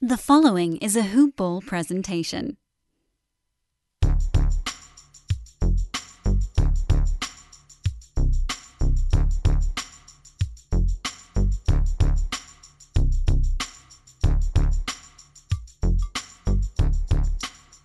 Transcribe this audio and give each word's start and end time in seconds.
The 0.00 0.16
following 0.16 0.76
is 0.76 0.94
a 0.94 1.02
Hoop 1.02 1.34
Ball 1.34 1.60
presentation. 1.60 2.56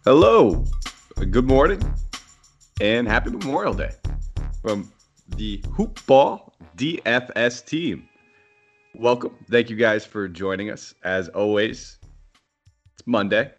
Hello, 0.05 0.63
good 1.31 1.47
morning, 1.47 1.81
and 2.79 3.07
happy 3.07 3.31
Memorial 3.31 3.73
Day 3.73 3.89
from 4.61 4.91
the 5.29 5.63
Hoop 5.71 6.05
Ball 6.05 6.53
DFS 6.77 7.65
team. 7.65 8.07
Welcome. 8.93 9.35
Thank 9.49 9.71
you 9.71 9.75
guys 9.75 10.05
for 10.05 10.27
joining 10.27 10.69
us. 10.69 10.93
As 11.03 11.27
always, 11.29 11.97
Monday. 13.05 13.51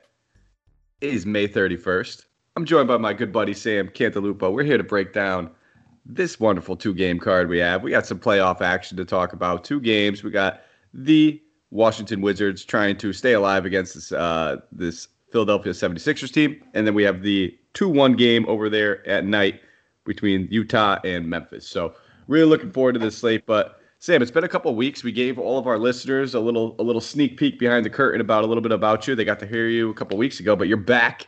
It 1.01 1.13
is 1.13 1.27
May 1.27 1.49
31st. 1.49 2.25
I'm 2.57 2.65
joined 2.65 2.89
by 2.89 2.97
my 2.99 3.13
good 3.13 3.33
buddy 3.33 3.53
Sam 3.53 3.89
Cantalupo. 3.89 4.53
We're 4.53 4.63
here 4.63 4.79
to 4.79 4.85
break 4.85 5.13
down 5.13 5.51
this 6.07 6.39
wonderful 6.39 6.77
two 6.77 6.95
game 6.95 7.19
card 7.19 7.49
we 7.49 7.59
have. 7.59 7.83
We 7.83 7.91
got 7.91 8.07
some 8.07 8.19
playoff 8.19 8.61
action 8.61 8.97
to 8.97 9.05
talk 9.05 9.33
about. 9.33 9.65
Two 9.65 9.81
games. 9.81 10.23
We 10.23 10.31
got 10.31 10.63
the 10.93 11.43
Washington 11.71 12.21
Wizards 12.21 12.65
trying 12.65 12.97
to 12.99 13.13
stay 13.13 13.33
alive 13.33 13.67
against 13.67 13.95
this, 13.95 14.13
uh, 14.13 14.59
this 14.71 15.09
Philadelphia 15.33 15.73
76ers 15.73 16.33
team. 16.33 16.63
And 16.75 16.87
then 16.87 16.95
we 16.95 17.03
have 17.03 17.23
the 17.23 17.59
2 17.75 17.89
1 17.89 18.15
game 18.15 18.47
over 18.49 18.69
there 18.71 19.07
at 19.09 19.25
night 19.25 19.61
between 20.05 20.47
Utah 20.51 20.99
and 21.05 21.29
Memphis. 21.29 21.67
So, 21.67 21.95
really 22.29 22.47
looking 22.49 22.71
forward 22.71 22.93
to 22.93 22.99
this 22.99 23.19
slate. 23.19 23.45
But, 23.47 23.81
Sam, 24.05 24.21
it's 24.21 24.31
been 24.31 24.45
a 24.45 24.49
couple 24.49 24.75
weeks. 24.75 25.03
We 25.03 25.13
gave 25.13 25.39
all 25.39 25.57
of 25.57 25.67
our 25.67 25.79
listeners 25.79 26.35
a 26.35 26.41
little 26.41 26.77
a 26.79 26.83
little 26.83 27.01
sneak 27.01 27.39
peek 27.39 27.59
behind 27.59 27.87
the 27.87 27.89
curtain 27.89 28.21
about 28.21 28.45
a 28.45 28.47
little 28.47 28.61
bit 28.61 28.71
about 28.71 29.09
you. 29.09 29.15
They 29.15 29.25
got 29.25 29.41
to 29.41 29.47
hear 29.47 29.67
you 29.67 29.89
a 29.89 29.95
couple 29.95 30.19
weeks 30.19 30.41
ago, 30.41 30.55
but 30.55 30.69
you're 30.69 30.77
back. 30.77 31.27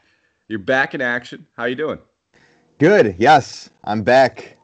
You're 0.48 0.58
back 0.58 0.94
in 0.94 1.00
action. 1.00 1.46
How 1.56 1.64
you 1.64 1.74
doing? 1.74 1.98
Good. 2.76 3.14
Yes, 3.16 3.70
I'm 3.84 4.02
back. 4.02 4.58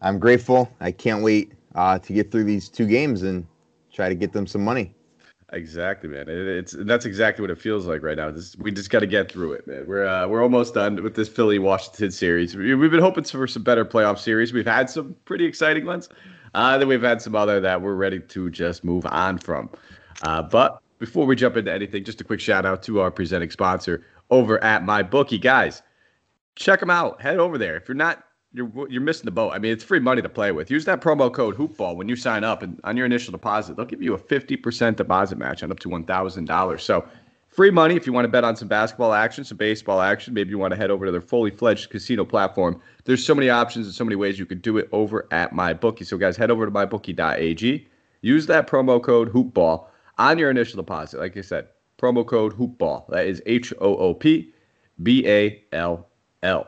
I'm 0.00 0.18
grateful. 0.18 0.72
I 0.80 0.92
can't 0.92 1.22
wait 1.22 1.52
uh, 1.74 1.98
to 1.98 2.12
get 2.14 2.32
through 2.32 2.44
these 2.44 2.70
two 2.70 2.86
games 2.86 3.22
and 3.22 3.46
try 3.92 4.08
to 4.08 4.14
get 4.14 4.32
them 4.32 4.46
some 4.46 4.64
money. 4.64 4.94
Exactly, 5.52 6.08
man. 6.08 6.30
It, 6.30 6.46
it's 6.46 6.74
that's 6.78 7.04
exactly 7.04 7.42
what 7.42 7.50
it 7.50 7.58
feels 7.58 7.84
like 7.84 8.02
right 8.02 8.16
now. 8.16 8.30
This, 8.30 8.56
we 8.56 8.72
just 8.72 8.88
got 8.88 9.00
to 9.00 9.06
get 9.06 9.30
through 9.30 9.52
it, 9.52 9.66
man. 9.66 9.84
We're 9.86 10.06
uh, 10.06 10.26
we're 10.26 10.42
almost 10.42 10.72
done 10.72 11.02
with 11.02 11.16
this 11.16 11.28
Philly 11.28 11.58
Washington 11.58 12.12
series. 12.12 12.56
We, 12.56 12.70
have 12.70 12.80
been 12.80 12.98
hoping 12.98 13.24
for 13.24 13.46
some 13.46 13.62
better 13.62 13.84
playoff 13.84 14.18
series. 14.18 14.54
We've 14.54 14.64
had 14.64 14.88
some 14.88 15.14
pretty 15.26 15.44
exciting 15.44 15.84
ones. 15.84 16.08
Uh, 16.54 16.78
then 16.78 16.88
we've 16.88 17.02
had 17.02 17.22
some 17.22 17.34
other 17.34 17.60
that 17.60 17.80
we're 17.80 17.94
ready 17.94 18.20
to 18.20 18.50
just 18.50 18.84
move 18.84 19.06
on 19.06 19.38
from. 19.38 19.70
Uh, 20.22 20.42
but 20.42 20.80
before 20.98 21.26
we 21.26 21.34
jump 21.34 21.56
into 21.56 21.72
anything, 21.72 22.04
just 22.04 22.20
a 22.20 22.24
quick 22.24 22.40
shout 22.40 22.66
out 22.66 22.82
to 22.82 23.00
our 23.00 23.10
presenting 23.10 23.50
sponsor 23.50 24.04
over 24.30 24.62
at 24.62 24.82
MyBookie, 24.82 25.40
guys. 25.40 25.82
Check 26.54 26.80
them 26.80 26.90
out. 26.90 27.20
Head 27.20 27.38
over 27.38 27.58
there. 27.58 27.76
If 27.76 27.88
you're 27.88 27.94
not 27.94 28.24
you're 28.54 28.70
you're 28.88 29.02
missing 29.02 29.24
the 29.24 29.30
boat. 29.30 29.52
I 29.52 29.58
mean, 29.58 29.72
it's 29.72 29.84
free 29.84 29.98
money 29.98 30.22
to 30.22 30.28
play 30.28 30.52
with. 30.52 30.70
Use 30.70 30.84
that 30.84 31.00
promo 31.00 31.32
code 31.32 31.56
Hoopball 31.56 31.96
when 31.96 32.08
you 32.08 32.16
sign 32.16 32.44
up, 32.44 32.62
and 32.62 32.78
on 32.84 32.96
your 32.96 33.06
initial 33.06 33.32
deposit, 33.32 33.76
they'll 33.76 33.86
give 33.86 34.02
you 34.02 34.14
a 34.14 34.18
fifty 34.18 34.56
percent 34.56 34.96
deposit 34.96 35.38
match 35.38 35.62
on 35.62 35.70
up 35.70 35.80
to 35.80 35.88
one 35.88 36.04
thousand 36.04 36.46
dollars. 36.46 36.82
So, 36.82 37.06
free 37.52 37.70
money 37.70 37.94
if 37.94 38.06
you 38.06 38.12
want 38.12 38.24
to 38.24 38.28
bet 38.30 38.44
on 38.44 38.56
some 38.56 38.66
basketball 38.66 39.12
action, 39.12 39.44
some 39.44 39.58
baseball 39.58 40.00
action. 40.00 40.34
Maybe 40.34 40.50
you 40.50 40.58
want 40.58 40.72
to 40.72 40.76
head 40.76 40.90
over 40.90 41.06
to 41.06 41.12
their 41.12 41.20
fully 41.20 41.50
fledged 41.50 41.90
casino 41.90 42.24
platform. 42.24 42.80
There's 43.04 43.24
so 43.24 43.34
many 43.34 43.50
options 43.50 43.86
and 43.86 43.94
so 43.94 44.04
many 44.04 44.16
ways 44.16 44.38
you 44.38 44.46
can 44.46 44.58
do 44.58 44.78
it 44.78 44.88
over 44.90 45.28
at 45.30 45.52
MyBookie. 45.52 46.06
So, 46.06 46.16
guys, 46.16 46.36
head 46.36 46.50
over 46.50 46.64
to 46.64 46.72
mybookie.ag. 46.72 47.86
Use 48.22 48.46
that 48.46 48.66
promo 48.66 49.02
code 49.02 49.32
Hoopball 49.32 49.86
on 50.18 50.38
your 50.38 50.50
initial 50.50 50.78
deposit. 50.78 51.20
Like 51.20 51.36
I 51.36 51.42
said, 51.42 51.68
promo 51.98 52.26
code 52.26 52.56
Hoopball. 52.56 53.08
That 53.10 53.26
is 53.26 53.42
H 53.46 53.72
O 53.80 53.96
O 53.96 54.14
P 54.14 54.52
B 55.02 55.26
A 55.28 55.62
L 55.72 56.08
L 56.42 56.66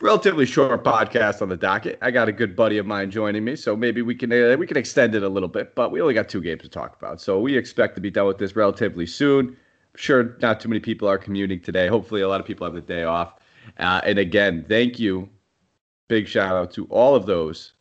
relatively 0.00 0.46
short 0.46 0.84
podcast 0.84 1.42
on 1.42 1.48
the 1.48 1.56
docket. 1.56 1.98
I 2.00 2.10
got 2.10 2.28
a 2.28 2.32
good 2.32 2.54
buddy 2.54 2.78
of 2.78 2.86
mine 2.86 3.10
joining 3.10 3.44
me, 3.44 3.56
so 3.56 3.76
maybe 3.76 4.02
we 4.02 4.14
can 4.14 4.32
uh, 4.32 4.56
we 4.56 4.66
can 4.66 4.76
extend 4.76 5.14
it 5.14 5.22
a 5.22 5.28
little 5.28 5.48
bit. 5.48 5.74
But 5.74 5.90
we 5.90 6.00
only 6.00 6.14
got 6.14 6.28
two 6.28 6.40
games 6.40 6.62
to 6.62 6.68
talk 6.68 6.96
about, 6.96 7.20
so 7.20 7.40
we 7.40 7.56
expect 7.56 7.94
to 7.96 8.00
be 8.00 8.10
done 8.10 8.26
with 8.26 8.38
this 8.38 8.56
relatively 8.56 9.06
soon. 9.06 9.48
I'm 9.48 9.56
sure, 9.96 10.36
not 10.40 10.60
too 10.60 10.68
many 10.68 10.80
people 10.80 11.08
are 11.08 11.18
commuting 11.18 11.60
today. 11.60 11.88
Hopefully, 11.88 12.20
a 12.20 12.28
lot 12.28 12.40
of 12.40 12.46
people 12.46 12.66
have 12.66 12.74
the 12.74 12.80
day 12.80 13.04
off. 13.04 13.34
Uh, 13.78 14.00
and 14.04 14.18
again, 14.18 14.64
thank 14.68 14.98
you. 14.98 15.28
Big 16.08 16.26
shout 16.26 16.56
out 16.56 16.70
to 16.72 16.86
all 16.86 17.14
of 17.14 17.26
those 17.26 17.72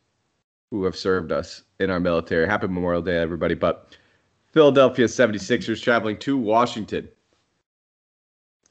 who 0.71 0.83
have 0.83 0.97
served 0.97 1.31
us 1.31 1.63
in 1.79 1.89
our 1.89 1.99
military. 1.99 2.45
Happy 2.45 2.67
Memorial 2.67 3.01
Day, 3.01 3.17
everybody. 3.17 3.55
But 3.55 3.95
Philadelphia 4.51 5.05
76ers 5.05 5.81
traveling 5.81 6.17
to 6.17 6.37
Washington 6.37 7.07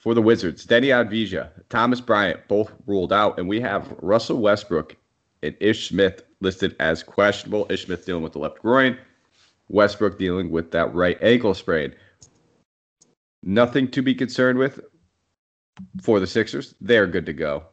for 0.06 0.14
the 0.14 0.22
Wizards, 0.22 0.64
Deni 0.64 0.90
Avdija, 0.94 1.50
Thomas 1.68 2.00
Bryant, 2.00 2.46
both 2.46 2.72
ruled 2.86 3.12
out, 3.12 3.40
and 3.40 3.48
we 3.48 3.60
have 3.60 3.92
Russell 4.00 4.38
Westbrook 4.38 4.94
and 5.42 5.56
Ish 5.58 5.88
Smith 5.88 6.22
listed 6.38 6.76
as 6.78 7.02
questionable. 7.02 7.66
Ish 7.70 7.86
Smith 7.86 8.06
dealing 8.06 8.22
with 8.22 8.32
the 8.32 8.38
left 8.38 8.60
groin, 8.60 8.96
Westbrook 9.68 10.16
dealing 10.16 10.52
with 10.52 10.70
that 10.70 10.94
right 10.94 11.20
ankle 11.20 11.54
sprain. 11.54 11.92
Nothing 13.42 13.90
to 13.90 14.00
be 14.00 14.14
concerned 14.14 14.60
with 14.60 14.78
for 16.00 16.20
the 16.20 16.26
Sixers. 16.28 16.76
They're 16.80 17.08
good 17.08 17.26
to 17.26 17.32
go. 17.32 17.64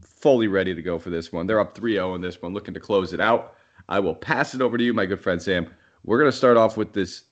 Fully 0.00 0.46
ready 0.46 0.76
to 0.76 0.82
go 0.82 0.96
for 0.96 1.10
this 1.10 1.32
one. 1.32 1.48
They're 1.48 1.58
up 1.58 1.74
3 1.74 1.94
0 1.94 2.14
in 2.14 2.20
this 2.20 2.40
one, 2.40 2.54
looking 2.54 2.74
to 2.74 2.78
close 2.78 3.12
it 3.12 3.20
out. 3.20 3.56
I 3.88 3.98
will 3.98 4.14
pass 4.14 4.54
it 4.54 4.62
over 4.62 4.78
to 4.78 4.84
you, 4.84 4.94
my 4.94 5.06
good 5.06 5.20
friend 5.20 5.42
Sam. 5.42 5.66
We're 6.04 6.20
going 6.20 6.30
to 6.30 6.36
start 6.38 6.56
off 6.56 6.76
with 6.76 6.92
this 6.92 7.24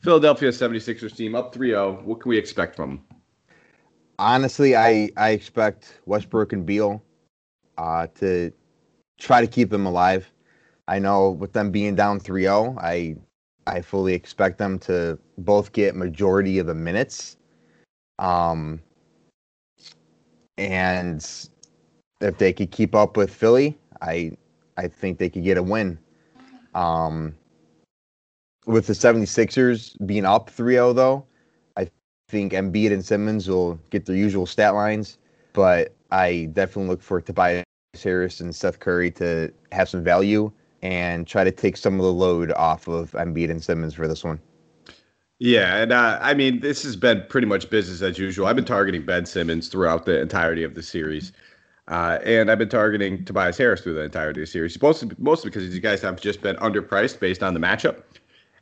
Philadelphia 0.00 0.48
76ers 0.48 1.14
team 1.14 1.34
up 1.34 1.52
3 1.52 1.68
0. 1.68 2.00
What 2.02 2.22
can 2.22 2.30
we 2.30 2.38
expect 2.38 2.76
from 2.76 2.88
them? 2.92 3.15
Honestly, 4.18 4.76
I 4.76 5.10
I 5.16 5.30
expect 5.30 6.00
Westbrook 6.06 6.52
and 6.52 6.64
Beal 6.66 7.02
uh, 7.78 8.06
to 8.16 8.52
try 9.18 9.40
to 9.40 9.46
keep 9.46 9.70
them 9.70 9.86
alive. 9.86 10.30
I 10.88 10.98
know 10.98 11.30
with 11.30 11.52
them 11.52 11.70
being 11.70 11.94
down 11.94 12.20
3-0, 12.20 12.78
I 12.80 13.16
I 13.66 13.80
fully 13.80 14.14
expect 14.14 14.58
them 14.58 14.78
to 14.80 15.18
both 15.38 15.72
get 15.72 15.96
majority 15.96 16.58
of 16.58 16.66
the 16.66 16.74
minutes. 16.74 17.36
Um, 18.18 18.80
and 20.56 21.18
if 22.20 22.38
they 22.38 22.52
could 22.52 22.70
keep 22.70 22.94
up 22.94 23.16
with 23.16 23.32
Philly, 23.32 23.76
I 24.00 24.36
I 24.76 24.88
think 24.88 25.18
they 25.18 25.28
could 25.28 25.44
get 25.44 25.58
a 25.58 25.62
win. 25.62 25.98
Um, 26.74 27.34
with 28.66 28.86
the 28.86 28.92
76ers 28.92 29.96
being 30.06 30.26
up 30.26 30.50
3-0 30.50 30.94
though, 30.94 31.24
think 32.28 32.52
Embiid 32.52 32.92
and 32.92 33.04
Simmons 33.04 33.48
will 33.48 33.78
get 33.90 34.06
their 34.06 34.16
usual 34.16 34.46
stat 34.46 34.74
lines, 34.74 35.18
but 35.52 35.94
I 36.10 36.48
definitely 36.52 36.88
look 36.90 37.02
for 37.02 37.20
Tobias 37.20 37.64
Harris 38.02 38.40
and 38.40 38.54
Seth 38.54 38.80
Curry 38.80 39.10
to 39.12 39.52
have 39.72 39.88
some 39.88 40.02
value 40.02 40.50
and 40.82 41.26
try 41.26 41.44
to 41.44 41.52
take 41.52 41.76
some 41.76 41.94
of 41.94 42.02
the 42.02 42.12
load 42.12 42.52
off 42.52 42.88
of 42.88 43.12
Embiid 43.12 43.50
and 43.50 43.62
Simmons 43.62 43.94
for 43.94 44.08
this 44.08 44.24
one. 44.24 44.40
Yeah, 45.38 45.76
and 45.76 45.92
uh, 45.92 46.18
I 46.20 46.34
mean, 46.34 46.60
this 46.60 46.82
has 46.82 46.96
been 46.96 47.24
pretty 47.28 47.46
much 47.46 47.68
business 47.68 48.02
as 48.02 48.18
usual. 48.18 48.46
I've 48.46 48.56
been 48.56 48.64
targeting 48.64 49.04
Ben 49.04 49.26
Simmons 49.26 49.68
throughout 49.68 50.06
the 50.06 50.20
entirety 50.20 50.62
of 50.64 50.74
the 50.74 50.82
series. 50.82 51.32
Uh, 51.88 52.18
and 52.24 52.50
I've 52.50 52.58
been 52.58 52.68
targeting 52.68 53.24
Tobias 53.24 53.56
Harris 53.56 53.82
through 53.82 53.94
the 53.94 54.00
entirety 54.00 54.40
of 54.40 54.46
the 54.46 54.50
series, 54.50 54.80
mostly, 54.82 55.10
mostly 55.18 55.50
because 55.50 55.70
these 55.70 55.78
guys 55.78 56.02
have 56.02 56.20
just 56.20 56.40
been 56.40 56.56
underpriced 56.56 57.20
based 57.20 57.44
on 57.44 57.54
the 57.54 57.60
matchup. 57.60 58.02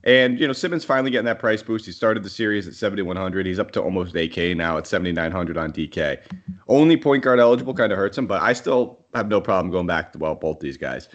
And 0.04 0.38
you 0.38 0.46
know, 0.46 0.52
Simmons 0.52 0.84
finally 0.84 1.10
getting 1.10 1.24
that 1.24 1.38
price 1.38 1.62
boost. 1.62 1.86
He 1.86 1.92
started 1.92 2.22
the 2.22 2.30
series 2.30 2.68
at 2.68 2.74
7100. 2.74 3.46
He's 3.46 3.58
up 3.58 3.70
to 3.72 3.82
almost 3.82 4.14
8K 4.14 4.54
now 4.54 4.76
at 4.76 4.86
7900 4.86 5.56
on 5.56 5.72
DK. 5.72 6.20
Only 6.68 6.96
point 6.98 7.24
guard 7.24 7.40
eligible 7.40 7.72
kind 7.72 7.90
of 7.90 7.98
hurts 7.98 8.18
him, 8.18 8.26
but 8.26 8.42
I 8.42 8.52
still 8.52 8.98
have 9.14 9.28
no 9.28 9.40
problem 9.40 9.72
going 9.72 9.86
back 9.86 10.12
to 10.12 10.18
well 10.18 10.34
both 10.34 10.60
these 10.60 10.76
guys. 10.76 11.08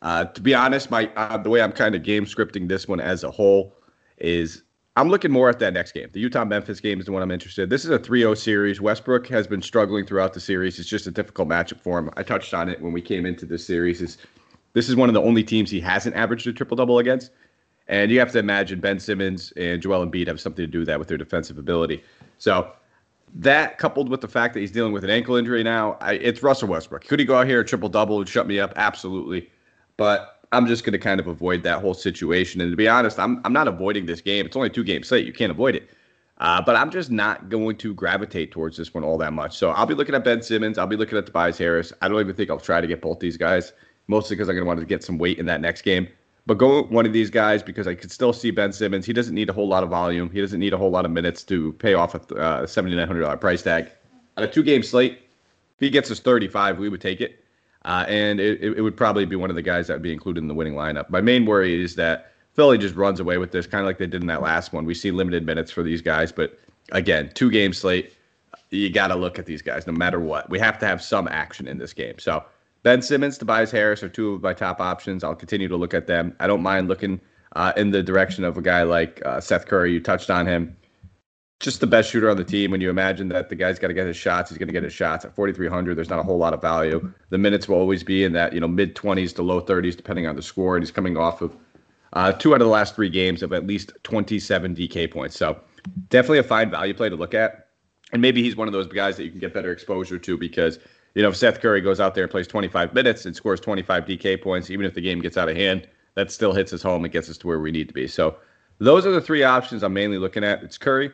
Uh, 0.00 0.24
to 0.24 0.40
be 0.40 0.54
honest, 0.54 0.90
my 0.90 1.10
uh, 1.14 1.36
the 1.36 1.50
way 1.50 1.60
I'm 1.62 1.72
kind 1.72 1.94
of 1.94 2.02
game 2.02 2.24
scripting 2.24 2.68
this 2.68 2.88
one 2.88 3.00
as 3.00 3.22
a 3.22 3.30
whole 3.30 3.76
is 4.16 4.62
I'm 4.96 5.08
looking 5.10 5.30
more 5.30 5.50
at 5.50 5.58
that 5.58 5.74
next 5.74 5.92
game. 5.92 6.08
The 6.12 6.20
Utah 6.20 6.44
Memphis 6.44 6.80
game 6.80 7.00
is 7.00 7.06
the 7.06 7.12
one 7.12 7.22
I'm 7.22 7.30
interested. 7.30 7.64
In. 7.64 7.68
This 7.68 7.84
is 7.84 7.90
a 7.90 7.98
3-0 7.98 8.36
series. 8.36 8.80
Westbrook 8.80 9.26
has 9.28 9.46
been 9.46 9.62
struggling 9.62 10.04
throughout 10.04 10.34
the 10.34 10.40
series. 10.40 10.78
It's 10.78 10.88
just 10.88 11.06
a 11.06 11.10
difficult 11.10 11.48
matchup 11.48 11.80
for 11.80 11.98
him. 11.98 12.10
I 12.16 12.22
touched 12.22 12.52
on 12.52 12.68
it 12.68 12.80
when 12.80 12.92
we 12.92 13.00
came 13.00 13.24
into 13.24 13.46
this 13.46 13.66
series. 13.66 14.00
Is 14.00 14.18
this 14.72 14.88
is 14.88 14.96
one 14.96 15.10
of 15.10 15.14
the 15.14 15.22
only 15.22 15.44
teams 15.44 15.70
he 15.70 15.80
hasn't 15.80 16.16
averaged 16.16 16.46
a 16.46 16.52
triple 16.52 16.76
double 16.76 16.98
against. 16.98 17.30
And 17.88 18.10
you 18.10 18.18
have 18.20 18.32
to 18.32 18.38
imagine 18.38 18.80
Ben 18.80 18.98
Simmons 18.98 19.52
and 19.56 19.82
Joel 19.82 20.06
Embiid 20.06 20.26
have 20.28 20.40
something 20.40 20.64
to 20.64 20.70
do 20.70 20.80
with 20.80 20.88
that 20.88 20.98
with 20.98 21.08
their 21.08 21.18
defensive 21.18 21.58
ability. 21.58 22.02
So 22.38 22.72
that 23.34 23.78
coupled 23.78 24.08
with 24.08 24.20
the 24.20 24.28
fact 24.28 24.54
that 24.54 24.60
he's 24.60 24.70
dealing 24.70 24.92
with 24.92 25.04
an 25.04 25.10
ankle 25.10 25.36
injury 25.36 25.62
now, 25.62 25.96
I, 26.00 26.14
it's 26.14 26.42
Russell 26.42 26.68
Westbrook. 26.68 27.04
Could 27.04 27.18
he 27.18 27.24
go 27.24 27.36
out 27.36 27.46
here 27.46 27.60
a 27.60 27.64
triple 27.64 27.88
double 27.88 28.18
and 28.18 28.28
shut 28.28 28.46
me 28.46 28.60
up? 28.60 28.72
Absolutely. 28.76 29.50
But 29.96 30.40
I'm 30.52 30.66
just 30.66 30.84
going 30.84 30.92
to 30.92 30.98
kind 30.98 31.18
of 31.18 31.26
avoid 31.26 31.62
that 31.62 31.80
whole 31.80 31.94
situation. 31.94 32.60
And 32.60 32.70
to 32.70 32.76
be 32.76 32.88
honest, 32.88 33.18
I'm 33.18 33.40
I'm 33.44 33.52
not 33.52 33.68
avoiding 33.68 34.06
this 34.06 34.20
game. 34.20 34.46
It's 34.46 34.56
only 34.56 34.70
two 34.70 34.84
game 34.84 35.02
slate. 35.02 35.26
You 35.26 35.32
can't 35.32 35.50
avoid 35.50 35.74
it. 35.74 35.90
Uh, 36.38 36.60
but 36.60 36.76
I'm 36.76 36.90
just 36.90 37.10
not 37.10 37.48
going 37.48 37.76
to 37.76 37.94
gravitate 37.94 38.50
towards 38.50 38.76
this 38.76 38.92
one 38.92 39.04
all 39.04 39.16
that 39.18 39.32
much. 39.32 39.56
So 39.56 39.70
I'll 39.70 39.86
be 39.86 39.94
looking 39.94 40.14
at 40.14 40.24
Ben 40.24 40.42
Simmons. 40.42 40.76
I'll 40.76 40.86
be 40.86 40.96
looking 40.96 41.16
at 41.16 41.24
Tobias 41.24 41.56
Harris. 41.56 41.92
I 42.02 42.08
don't 42.08 42.20
even 42.20 42.34
think 42.34 42.50
I'll 42.50 42.58
try 42.58 42.80
to 42.80 42.86
get 42.86 43.00
both 43.00 43.20
these 43.20 43.36
guys, 43.36 43.72
mostly 44.08 44.34
because 44.34 44.48
I'm 44.48 44.56
going 44.56 44.64
to 44.64 44.66
want 44.66 44.80
to 44.80 44.86
get 44.86 45.04
some 45.04 45.18
weight 45.18 45.38
in 45.38 45.46
that 45.46 45.60
next 45.60 45.82
game. 45.82 46.08
But 46.46 46.58
go 46.58 46.82
one 46.84 47.06
of 47.06 47.12
these 47.12 47.30
guys 47.30 47.62
because 47.62 47.86
I 47.86 47.94
could 47.94 48.10
still 48.10 48.32
see 48.32 48.50
Ben 48.50 48.72
Simmons. 48.72 49.06
He 49.06 49.12
doesn't 49.12 49.34
need 49.34 49.48
a 49.48 49.52
whole 49.52 49.68
lot 49.68 49.84
of 49.84 49.90
volume. 49.90 50.28
He 50.30 50.40
doesn't 50.40 50.58
need 50.58 50.72
a 50.72 50.76
whole 50.76 50.90
lot 50.90 51.04
of 51.04 51.10
minutes 51.10 51.44
to 51.44 51.72
pay 51.74 51.94
off 51.94 52.14
a 52.14 52.18
uh, 52.34 52.62
$7,900 52.66 53.40
price 53.40 53.62
tag. 53.62 53.90
On 54.36 54.42
a 54.42 54.50
two 54.50 54.62
game 54.62 54.82
slate, 54.82 55.12
if 55.12 55.80
he 55.80 55.90
gets 55.90 56.10
us 56.10 56.18
35, 56.18 56.78
we 56.78 56.88
would 56.88 57.00
take 57.00 57.20
it. 57.20 57.44
Uh, 57.84 58.04
and 58.08 58.40
it, 58.40 58.60
it 58.62 58.80
would 58.80 58.96
probably 58.96 59.24
be 59.24 59.36
one 59.36 59.50
of 59.50 59.56
the 59.56 59.62
guys 59.62 59.86
that 59.86 59.94
would 59.94 60.02
be 60.02 60.12
included 60.12 60.40
in 60.40 60.48
the 60.48 60.54
winning 60.54 60.74
lineup. 60.74 61.10
My 61.10 61.20
main 61.20 61.46
worry 61.46 61.80
is 61.80 61.96
that 61.96 62.32
Philly 62.54 62.78
just 62.78 62.94
runs 62.94 63.18
away 63.18 63.38
with 63.38 63.50
this, 63.50 63.66
kind 63.66 63.80
of 63.80 63.86
like 63.86 63.98
they 63.98 64.06
did 64.06 64.20
in 64.20 64.26
that 64.28 64.42
last 64.42 64.72
one. 64.72 64.84
We 64.84 64.94
see 64.94 65.10
limited 65.10 65.44
minutes 65.44 65.70
for 65.70 65.82
these 65.82 66.00
guys, 66.02 66.30
but 66.30 66.58
again, 66.92 67.30
two 67.34 67.50
game 67.50 67.72
slate, 67.72 68.14
you 68.70 68.90
got 68.90 69.08
to 69.08 69.16
look 69.16 69.38
at 69.38 69.46
these 69.46 69.62
guys 69.62 69.86
no 69.86 69.92
matter 69.92 70.20
what. 70.20 70.48
We 70.48 70.58
have 70.58 70.78
to 70.80 70.86
have 70.86 71.02
some 71.02 71.28
action 71.28 71.66
in 71.66 71.78
this 71.78 71.92
game. 71.92 72.18
So 72.18 72.44
Ben 72.82 73.00
Simmons, 73.00 73.38
Tobias 73.38 73.70
Harris 73.70 74.02
are 74.02 74.08
two 74.08 74.34
of 74.34 74.42
my 74.42 74.52
top 74.52 74.80
options. 74.80 75.22
I'll 75.22 75.36
continue 75.36 75.68
to 75.68 75.76
look 75.76 75.94
at 75.94 76.06
them. 76.06 76.34
I 76.40 76.46
don't 76.46 76.62
mind 76.62 76.88
looking 76.88 77.20
uh, 77.54 77.72
in 77.76 77.90
the 77.90 78.02
direction 78.02 78.44
of 78.44 78.56
a 78.56 78.62
guy 78.62 78.82
like 78.82 79.24
uh, 79.24 79.40
Seth 79.40 79.66
Curry. 79.66 79.92
You 79.92 80.00
touched 80.00 80.30
on 80.30 80.46
him. 80.46 80.76
Just 81.60 81.78
the 81.78 81.86
best 81.86 82.10
shooter 82.10 82.28
on 82.28 82.36
the 82.36 82.44
team. 82.44 82.72
When 82.72 82.80
you 82.80 82.90
imagine 82.90 83.28
that 83.28 83.48
the 83.48 83.54
guy's 83.54 83.78
got 83.78 83.88
to 83.88 83.94
get 83.94 84.08
his 84.08 84.16
shots, 84.16 84.50
he's 84.50 84.58
going 84.58 84.66
to 84.66 84.72
get 84.72 84.82
his 84.82 84.92
shots 84.92 85.24
at 85.24 85.32
4,300. 85.36 85.96
There's 85.96 86.10
not 86.10 86.18
a 86.18 86.24
whole 86.24 86.38
lot 86.38 86.54
of 86.54 86.60
value. 86.60 87.12
The 87.30 87.38
minutes 87.38 87.68
will 87.68 87.76
always 87.76 88.02
be 88.02 88.24
in 88.24 88.32
that 88.32 88.52
you 88.52 88.58
know 88.58 88.66
mid 88.66 88.96
20s 88.96 89.32
to 89.36 89.42
low 89.42 89.62
30s, 89.62 89.96
depending 89.96 90.26
on 90.26 90.34
the 90.34 90.42
score. 90.42 90.74
And 90.74 90.82
he's 90.82 90.90
coming 90.90 91.16
off 91.16 91.40
of 91.40 91.56
uh, 92.14 92.32
two 92.32 92.52
out 92.52 92.60
of 92.60 92.66
the 92.66 92.72
last 92.72 92.96
three 92.96 93.08
games 93.08 93.44
of 93.44 93.52
at 93.52 93.64
least 93.64 93.92
27 94.02 94.74
DK 94.74 95.08
points. 95.08 95.36
So 95.36 95.60
definitely 96.08 96.38
a 96.38 96.42
fine 96.42 96.68
value 96.68 96.94
play 96.94 97.08
to 97.08 97.16
look 97.16 97.32
at. 97.32 97.68
And 98.12 98.20
maybe 98.20 98.42
he's 98.42 98.56
one 98.56 98.66
of 98.66 98.72
those 98.72 98.88
guys 98.88 99.16
that 99.16 99.24
you 99.24 99.30
can 99.30 99.38
get 99.38 99.54
better 99.54 99.70
exposure 99.70 100.18
to 100.18 100.36
because 100.36 100.80
you 101.14 101.22
know, 101.22 101.28
if 101.28 101.36
Seth 101.36 101.60
Curry 101.60 101.80
goes 101.80 102.00
out 102.00 102.14
there 102.14 102.24
and 102.24 102.30
plays 102.30 102.46
25 102.46 102.94
minutes 102.94 103.26
and 103.26 103.36
scores 103.36 103.60
25 103.60 104.04
DK 104.04 104.42
points, 104.42 104.70
even 104.70 104.86
if 104.86 104.94
the 104.94 105.00
game 105.00 105.20
gets 105.20 105.36
out 105.36 105.48
of 105.48 105.56
hand, 105.56 105.86
that 106.14 106.30
still 106.30 106.52
hits 106.52 106.72
us 106.72 106.82
home 106.82 107.04
and 107.04 107.12
gets 107.12 107.28
us 107.28 107.38
to 107.38 107.46
where 107.46 107.60
we 107.60 107.70
need 107.70 107.88
to 107.88 107.94
be. 107.94 108.06
So 108.06 108.36
those 108.78 109.06
are 109.06 109.10
the 109.10 109.20
three 109.20 109.42
options 109.42 109.82
I'm 109.82 109.92
mainly 109.92 110.18
looking 110.18 110.44
at. 110.44 110.62
It's 110.62 110.78
Curry, 110.78 111.12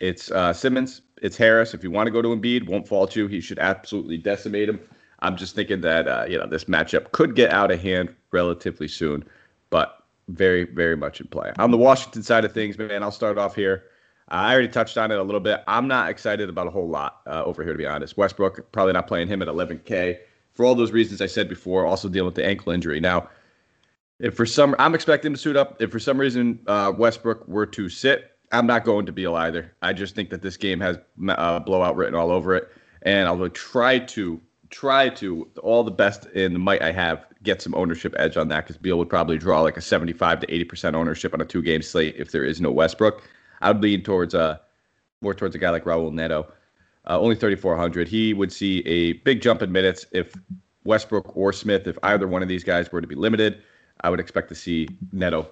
it's 0.00 0.30
uh, 0.30 0.52
Simmons, 0.52 1.02
it's 1.22 1.36
Harris. 1.36 1.74
If 1.74 1.82
you 1.82 1.90
want 1.90 2.06
to 2.06 2.10
go 2.10 2.22
to 2.22 2.28
Embiid, 2.28 2.66
won't 2.66 2.88
fault 2.88 3.16
you. 3.16 3.26
He 3.26 3.40
should 3.40 3.58
absolutely 3.58 4.18
decimate 4.18 4.68
him. 4.68 4.80
I'm 5.20 5.36
just 5.36 5.54
thinking 5.54 5.80
that 5.82 6.08
uh, 6.08 6.24
you 6.28 6.36
know 6.38 6.46
this 6.46 6.64
matchup 6.64 7.12
could 7.12 7.36
get 7.36 7.50
out 7.52 7.70
of 7.70 7.80
hand 7.80 8.14
relatively 8.32 8.88
soon, 8.88 9.24
but 9.70 10.02
very, 10.28 10.64
very 10.64 10.96
much 10.96 11.20
in 11.20 11.28
play. 11.28 11.52
On 11.58 11.70
the 11.70 11.76
Washington 11.76 12.22
side 12.22 12.44
of 12.44 12.52
things, 12.52 12.76
man, 12.78 13.02
I'll 13.02 13.10
start 13.10 13.38
off 13.38 13.54
here. 13.54 13.84
I 14.32 14.52
already 14.52 14.68
touched 14.68 14.96
on 14.96 15.12
it 15.12 15.18
a 15.18 15.22
little 15.22 15.40
bit. 15.40 15.62
I'm 15.68 15.86
not 15.86 16.08
excited 16.08 16.48
about 16.48 16.66
a 16.66 16.70
whole 16.70 16.88
lot 16.88 17.20
uh, 17.26 17.44
over 17.44 17.62
here, 17.62 17.72
to 17.72 17.78
be 17.78 17.86
honest. 17.86 18.16
Westbrook, 18.16 18.72
probably 18.72 18.94
not 18.94 19.06
playing 19.06 19.28
him 19.28 19.42
at 19.42 19.48
11K 19.48 20.18
for 20.54 20.64
all 20.64 20.74
those 20.74 20.90
reasons 20.90 21.20
I 21.20 21.26
said 21.26 21.48
before, 21.48 21.86
also 21.86 22.08
dealing 22.08 22.26
with 22.26 22.34
the 22.34 22.44
ankle 22.44 22.72
injury. 22.72 22.98
Now, 22.98 23.28
if 24.18 24.34
for 24.34 24.46
some, 24.46 24.74
I'm 24.78 24.94
expecting 24.94 25.34
to 25.34 25.38
suit 25.38 25.56
up. 25.56 25.80
If 25.82 25.90
for 25.90 25.98
some 25.98 26.18
reason 26.18 26.60
uh, 26.66 26.92
Westbrook 26.96 27.46
were 27.46 27.66
to 27.66 27.88
sit, 27.90 28.32
I'm 28.52 28.66
not 28.66 28.84
going 28.84 29.04
to 29.06 29.12
Beal 29.12 29.34
either. 29.34 29.74
I 29.82 29.92
just 29.92 30.14
think 30.14 30.30
that 30.30 30.42
this 30.42 30.56
game 30.56 30.80
has 30.80 30.98
uh, 31.28 31.58
blowout 31.60 31.96
written 31.96 32.14
all 32.14 32.30
over 32.30 32.54
it, 32.54 32.70
and 33.02 33.28
I'll 33.28 33.48
try 33.50 33.98
to 33.98 34.40
try 34.70 35.10
to 35.10 35.46
all 35.62 35.84
the 35.84 35.90
best 35.90 36.24
in 36.26 36.54
the 36.54 36.58
might 36.58 36.80
I 36.80 36.92
have 36.92 37.26
get 37.42 37.60
some 37.60 37.74
ownership 37.74 38.14
edge 38.16 38.38
on 38.38 38.48
that 38.48 38.64
because 38.64 38.78
Beal 38.78 38.96
would 38.96 39.10
probably 39.10 39.36
draw 39.36 39.60
like 39.60 39.76
a 39.76 39.82
75 39.82 40.40
to 40.40 40.54
80 40.54 40.64
percent 40.64 40.96
ownership 40.96 41.34
on 41.34 41.40
a 41.40 41.44
two 41.44 41.60
game 41.60 41.82
slate 41.82 42.14
if 42.16 42.30
there 42.30 42.44
is 42.44 42.60
no 42.60 42.70
Westbrook. 42.70 43.22
I 43.62 43.72
would 43.72 43.82
lean 43.82 44.02
towards 44.02 44.34
uh 44.34 44.58
more 45.22 45.34
towards 45.34 45.54
a 45.54 45.58
guy 45.58 45.70
like 45.70 45.84
Raul 45.84 46.12
Neto. 46.12 46.52
Uh, 47.08 47.18
only 47.18 47.34
3,400. 47.34 48.06
He 48.06 48.32
would 48.32 48.52
see 48.52 48.80
a 48.86 49.14
big 49.14 49.40
jump 49.40 49.62
in 49.62 49.72
minutes 49.72 50.06
if 50.12 50.34
Westbrook 50.84 51.36
or 51.36 51.52
Smith, 51.52 51.86
if 51.86 51.98
either 52.04 52.28
one 52.28 52.42
of 52.42 52.48
these 52.48 52.62
guys 52.62 52.90
were 52.92 53.00
to 53.00 53.06
be 53.06 53.14
limited. 53.14 53.62
I 54.02 54.10
would 54.10 54.20
expect 54.20 54.48
to 54.50 54.54
see 54.54 54.88
Neto 55.12 55.48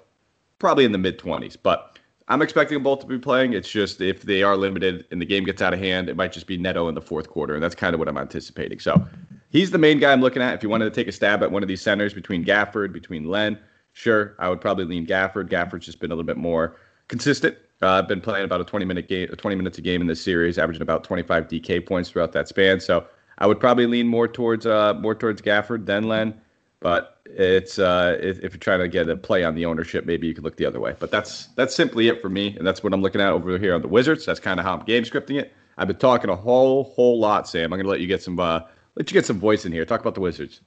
probably 0.58 0.84
in 0.84 0.92
the 0.92 0.98
mid 0.98 1.18
20s. 1.18 1.56
But 1.60 1.98
I'm 2.28 2.42
expecting 2.42 2.76
them 2.76 2.82
both 2.84 3.00
to 3.00 3.06
be 3.06 3.18
playing. 3.18 3.52
It's 3.52 3.68
just 3.68 4.00
if 4.00 4.22
they 4.22 4.42
are 4.42 4.56
limited 4.56 5.06
and 5.10 5.20
the 5.20 5.26
game 5.26 5.44
gets 5.44 5.60
out 5.62 5.74
of 5.74 5.80
hand, 5.80 6.08
it 6.08 6.16
might 6.16 6.32
just 6.32 6.46
be 6.46 6.56
Neto 6.56 6.88
in 6.88 6.94
the 6.94 7.00
fourth 7.00 7.28
quarter. 7.28 7.54
And 7.54 7.62
that's 7.62 7.74
kind 7.74 7.94
of 7.94 7.98
what 7.98 8.08
I'm 8.08 8.18
anticipating. 8.18 8.78
So 8.78 9.04
he's 9.50 9.72
the 9.72 9.78
main 9.78 9.98
guy 9.98 10.12
I'm 10.12 10.20
looking 10.20 10.42
at. 10.42 10.54
If 10.54 10.62
you 10.62 10.68
wanted 10.68 10.84
to 10.84 10.90
take 10.90 11.08
a 11.08 11.12
stab 11.12 11.42
at 11.42 11.50
one 11.50 11.62
of 11.62 11.68
these 11.68 11.82
centers 11.82 12.14
between 12.14 12.44
Gafford, 12.44 12.92
between 12.92 13.24
Len, 13.28 13.58
sure, 13.92 14.36
I 14.38 14.48
would 14.48 14.60
probably 14.60 14.84
lean 14.84 15.06
Gafford. 15.06 15.48
Gafford's 15.48 15.86
just 15.86 15.98
been 15.98 16.12
a 16.12 16.14
little 16.14 16.26
bit 16.26 16.36
more 16.36 16.76
consistent 17.08 17.56
uh, 17.82 17.88
I've 17.88 18.08
been 18.08 18.20
playing 18.20 18.44
about 18.44 18.60
a 18.60 18.64
20 18.64 18.84
minute 18.84 19.08
game, 19.08 19.28
20 19.28 19.56
minutes 19.56 19.78
a 19.78 19.82
game 19.82 20.00
in 20.00 20.06
this 20.06 20.22
series, 20.22 20.58
averaging 20.58 20.82
about 20.82 21.04
25 21.04 21.48
DK 21.48 21.86
points 21.86 22.10
throughout 22.10 22.32
that 22.32 22.48
span. 22.48 22.80
So 22.80 23.06
I 23.38 23.46
would 23.46 23.58
probably 23.58 23.86
lean 23.86 24.06
more 24.06 24.28
towards 24.28 24.66
uh, 24.66 24.94
more 24.94 25.14
towards 25.14 25.40
Gafford 25.42 25.86
than 25.86 26.08
Len. 26.08 26.40
But 26.80 27.18
it's 27.26 27.78
uh, 27.78 28.16
if, 28.20 28.38
if, 28.38 28.52
you're 28.52 28.58
trying 28.58 28.80
to 28.80 28.88
get 28.88 29.08
a 29.08 29.16
play 29.16 29.44
on 29.44 29.54
the 29.54 29.66
ownership, 29.66 30.06
maybe 30.06 30.26
you 30.26 30.34
could 30.34 30.44
look 30.44 30.56
the 30.56 30.64
other 30.64 30.80
way. 30.80 30.94
But 30.98 31.10
that's 31.10 31.46
that's 31.48 31.74
simply 31.74 32.08
it 32.08 32.22
for 32.22 32.30
me, 32.30 32.56
and 32.56 32.66
that's 32.66 32.82
what 32.82 32.94
I'm 32.94 33.02
looking 33.02 33.20
at 33.20 33.32
over 33.32 33.58
here 33.58 33.74
on 33.74 33.82
the 33.82 33.88
Wizards. 33.88 34.24
That's 34.24 34.40
kind 34.40 34.58
of 34.58 34.64
how 34.64 34.74
I'm 34.74 34.84
game 34.84 35.04
scripting 35.04 35.38
it. 35.38 35.52
I've 35.76 35.88
been 35.88 35.98
talking 35.98 36.30
a 36.30 36.36
whole 36.36 36.84
whole 36.84 37.18
lot, 37.18 37.48
Sam. 37.48 37.72
I'm 37.72 37.78
gonna 37.78 37.88
let 37.88 38.00
you 38.00 38.06
get 38.06 38.22
some 38.22 38.38
uh, 38.40 38.60
let 38.94 39.10
you 39.10 39.14
get 39.14 39.26
some 39.26 39.38
voice 39.38 39.66
in 39.66 39.72
here. 39.72 39.84
Talk 39.84 40.00
about 40.00 40.14
the 40.14 40.20
Wizards. 40.20 40.62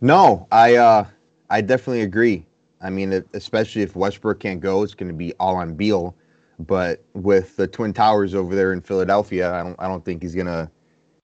No, 0.00 0.46
I 0.50 0.76
uh, 0.76 1.06
I 1.50 1.60
definitely 1.60 2.02
agree. 2.02 2.46
I 2.80 2.90
mean, 2.90 3.24
especially 3.32 3.82
if 3.82 3.96
Westbrook 3.96 4.40
can't 4.40 4.60
go, 4.60 4.82
it's 4.82 4.94
going 4.94 5.08
to 5.08 5.14
be 5.14 5.32
all 5.40 5.56
on 5.56 5.74
Beal. 5.74 6.14
But 6.58 7.04
with 7.14 7.56
the 7.56 7.66
Twin 7.66 7.92
Towers 7.92 8.34
over 8.34 8.54
there 8.54 8.72
in 8.72 8.80
Philadelphia, 8.80 9.52
I 9.52 9.62
don't 9.62 9.76
I 9.78 9.88
don't 9.88 10.04
think 10.04 10.22
he's 10.22 10.34
gonna 10.34 10.70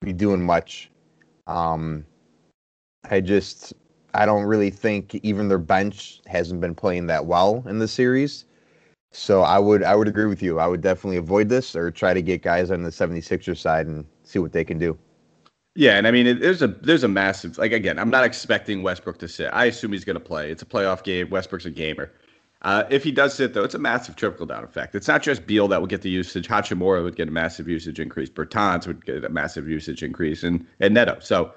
be 0.01 0.13
doing 0.13 0.45
much. 0.45 0.91
Um, 1.47 2.05
I 3.11 3.21
just 3.21 3.73
I 4.15 4.27
don't 4.27 4.45
really 4.45 4.71
think 4.71 5.15
even 5.17 5.49
their 5.49 5.59
bench 5.59 6.21
hasn't 6.27 6.61
been 6.61 6.75
playing 6.75 7.07
that 7.07 7.27
well 7.27 7.65
in 7.69 7.79
the 7.79 7.89
series. 7.89 8.45
So 9.13 9.43
I 9.43 9.59
would 9.59 9.83
I 9.83 9.95
would 9.95 10.09
agree 10.09 10.27
with 10.27 10.43
you. 10.43 10.59
I 10.59 10.67
would 10.67 10.81
definitely 10.81 11.17
avoid 11.17 11.49
this 11.49 11.75
or 11.75 11.91
try 11.91 12.15
to 12.15 12.23
get 12.23 12.43
guys 12.43 12.71
on 12.71 12.83
the 12.83 12.91
76er 12.91 13.57
side 13.57 13.87
and 13.87 14.05
see 14.23 14.39
what 14.39 14.53
they 14.53 14.65
can 14.65 14.79
do. 14.79 14.99
Yeah, 15.77 15.97
and 15.97 16.07
I 16.07 16.11
mean, 16.11 16.27
it, 16.27 16.41
there's 16.41 16.63
a 16.63 16.69
there's 16.69 17.05
a 17.05 17.09
massive 17.09 17.57
like 17.59 17.73
again. 17.73 17.99
I'm 17.99 18.11
not 18.11 18.25
expecting 18.25 18.83
Westbrook 18.83 19.19
to 19.19 19.29
sit. 19.29 19.51
I 19.53 19.67
assume 19.67 19.93
he's 19.93 20.05
going 20.05 20.15
to 20.15 20.21
play. 20.21 20.51
It's 20.51 20.63
a 20.63 20.67
playoff 20.67 21.05
game. 21.05 21.31
Westbrook's 21.31 21.65
a 21.65 21.71
gamer. 21.71 22.13
Uh, 22.63 22.85
if 22.91 23.03
he 23.03 23.11
does 23.11 23.35
sit, 23.35 23.55
though, 23.55 23.65
it's 23.65 23.75
a 23.75 23.79
massive 23.79 24.17
trickle 24.17 24.45
down 24.45 24.63
effect. 24.65 24.95
It's 24.95 25.09
not 25.09 25.23
just 25.23 25.47
Beal 25.47 25.67
that 25.69 25.81
will 25.81 25.87
get 25.87 26.03
the 26.03 26.11
usage. 26.11 26.47
Hachimura 26.47 27.03
would 27.03 27.17
get 27.17 27.29
a 27.29 27.31
massive 27.31 27.69
usage 27.69 27.99
increase. 27.99 28.29
Bertans 28.29 28.87
would 28.87 29.05
get 29.07 29.25
a 29.25 29.31
massive 29.31 29.67
usage 29.67 30.03
increase, 30.03 30.43
and, 30.43 30.67
and 30.79 30.93
Neto. 30.93 31.19
So 31.21 31.55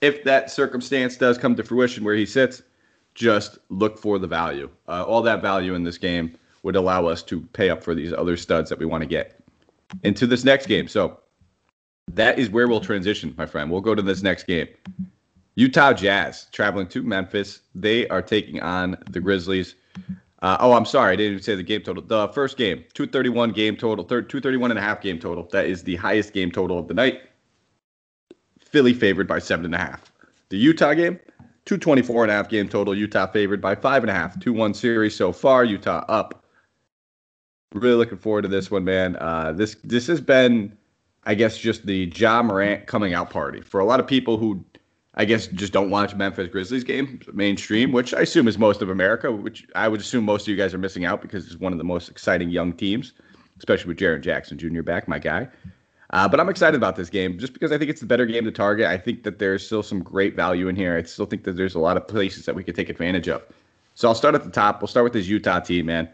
if 0.00 0.24
that 0.24 0.50
circumstance 0.50 1.16
does 1.16 1.38
come 1.38 1.54
to 1.54 1.62
fruition 1.62 2.02
where 2.02 2.16
he 2.16 2.26
sits, 2.26 2.62
just 3.14 3.58
look 3.68 3.98
for 3.98 4.18
the 4.18 4.26
value. 4.26 4.68
Uh, 4.88 5.04
all 5.04 5.22
that 5.22 5.40
value 5.40 5.74
in 5.74 5.84
this 5.84 5.98
game 5.98 6.36
would 6.62 6.76
allow 6.76 7.06
us 7.06 7.22
to 7.24 7.40
pay 7.52 7.70
up 7.70 7.82
for 7.82 7.94
these 7.94 8.12
other 8.12 8.36
studs 8.36 8.70
that 8.70 8.78
we 8.78 8.86
want 8.86 9.02
to 9.02 9.06
get 9.06 9.40
into 10.02 10.26
this 10.26 10.44
next 10.44 10.66
game. 10.66 10.88
So 10.88 11.18
that 12.12 12.38
is 12.38 12.50
where 12.50 12.66
we'll 12.66 12.80
transition, 12.80 13.34
my 13.36 13.46
friend. 13.46 13.70
We'll 13.70 13.80
go 13.80 13.94
to 13.94 14.02
this 14.02 14.22
next 14.22 14.44
game. 14.44 14.68
Utah 15.54 15.92
Jazz 15.92 16.46
traveling 16.52 16.86
to 16.88 17.02
Memphis. 17.02 17.60
They 17.74 18.08
are 18.08 18.22
taking 18.22 18.60
on 18.60 18.96
the 19.10 19.20
Grizzlies. 19.20 19.74
Uh, 20.42 20.56
oh, 20.60 20.72
I'm 20.72 20.86
sorry. 20.86 21.12
I 21.12 21.16
didn't 21.16 21.32
even 21.32 21.42
say 21.42 21.54
the 21.54 21.62
game 21.62 21.82
total. 21.82 22.02
The 22.02 22.28
first 22.28 22.56
game, 22.56 22.78
231 22.94 23.52
game 23.52 23.76
total, 23.76 24.04
third, 24.04 24.30
231 24.30 24.70
and 24.70 24.78
a 24.78 24.82
half 24.82 25.00
game 25.02 25.18
total. 25.18 25.46
That 25.52 25.66
is 25.66 25.82
the 25.82 25.96
highest 25.96 26.32
game 26.32 26.50
total 26.50 26.78
of 26.78 26.88
the 26.88 26.94
night. 26.94 27.20
Philly 28.58 28.94
favored 28.94 29.26
by 29.26 29.38
seven 29.38 29.66
and 29.66 29.74
a 29.74 29.78
half. 29.78 30.12
The 30.48 30.56
Utah 30.56 30.94
game, 30.94 31.18
224 31.66 32.24
and 32.24 32.32
a 32.32 32.34
half 32.34 32.48
game 32.48 32.68
total. 32.68 32.94
Utah 32.94 33.26
favored 33.26 33.60
by 33.60 33.74
five 33.74 34.02
and 34.02 34.10
a 34.10 34.14
half. 34.14 34.38
2 34.40 34.52
1 34.52 34.74
series 34.74 35.14
so 35.14 35.32
far. 35.32 35.64
Utah 35.64 36.04
up. 36.08 36.44
Really 37.72 37.96
looking 37.96 38.18
forward 38.18 38.42
to 38.42 38.48
this 38.48 38.70
one, 38.70 38.84
man. 38.84 39.16
Uh, 39.16 39.52
this 39.52 39.76
this 39.84 40.06
has 40.08 40.20
been, 40.20 40.76
I 41.24 41.34
guess, 41.34 41.56
just 41.56 41.86
the 41.86 42.12
Ja 42.16 42.42
Morant 42.42 42.86
coming 42.86 43.14
out 43.14 43.30
party 43.30 43.60
for 43.60 43.78
a 43.78 43.84
lot 43.84 44.00
of 44.00 44.06
people 44.06 44.38
who 44.38 44.64
I 45.14 45.24
guess 45.24 45.48
just 45.48 45.72
don't 45.72 45.90
watch 45.90 46.14
Memphis 46.14 46.48
Grizzlies 46.48 46.84
game 46.84 47.20
mainstream, 47.32 47.90
which 47.92 48.14
I 48.14 48.20
assume 48.20 48.46
is 48.46 48.58
most 48.58 48.80
of 48.80 48.90
America, 48.90 49.32
which 49.32 49.66
I 49.74 49.88
would 49.88 50.00
assume 50.00 50.24
most 50.24 50.42
of 50.42 50.48
you 50.48 50.56
guys 50.56 50.72
are 50.72 50.78
missing 50.78 51.04
out 51.04 51.20
because 51.20 51.46
it's 51.46 51.56
one 51.56 51.72
of 51.72 51.78
the 51.78 51.84
most 51.84 52.08
exciting 52.08 52.48
young 52.48 52.72
teams, 52.72 53.12
especially 53.58 53.88
with 53.88 53.98
Jaren 53.98 54.20
Jackson 54.20 54.56
Jr. 54.56 54.82
back, 54.82 55.08
my 55.08 55.18
guy. 55.18 55.48
Uh, 56.12 56.28
but 56.28 56.40
I'm 56.40 56.48
excited 56.48 56.76
about 56.76 56.96
this 56.96 57.08
game 57.08 57.38
just 57.38 57.52
because 57.52 57.72
I 57.72 57.78
think 57.78 57.90
it's 57.90 58.00
the 58.00 58.06
better 58.06 58.26
game 58.26 58.44
to 58.44 58.50
target. 58.50 58.86
I 58.86 58.98
think 58.98 59.22
that 59.24 59.38
there's 59.38 59.64
still 59.64 59.82
some 59.82 60.02
great 60.02 60.34
value 60.34 60.68
in 60.68 60.76
here. 60.76 60.96
I 60.96 61.02
still 61.02 61.26
think 61.26 61.44
that 61.44 61.52
there's 61.52 61.74
a 61.74 61.78
lot 61.78 61.96
of 61.96 62.06
places 62.06 62.46
that 62.46 62.54
we 62.54 62.64
could 62.64 62.74
take 62.74 62.88
advantage 62.88 63.28
of. 63.28 63.42
So 63.94 64.08
I'll 64.08 64.14
start 64.14 64.34
at 64.34 64.44
the 64.44 64.50
top. 64.50 64.80
We'll 64.80 64.88
start 64.88 65.04
with 65.04 65.12
this 65.12 65.26
Utah 65.26 65.60
team, 65.60 65.86
man. 65.86 66.08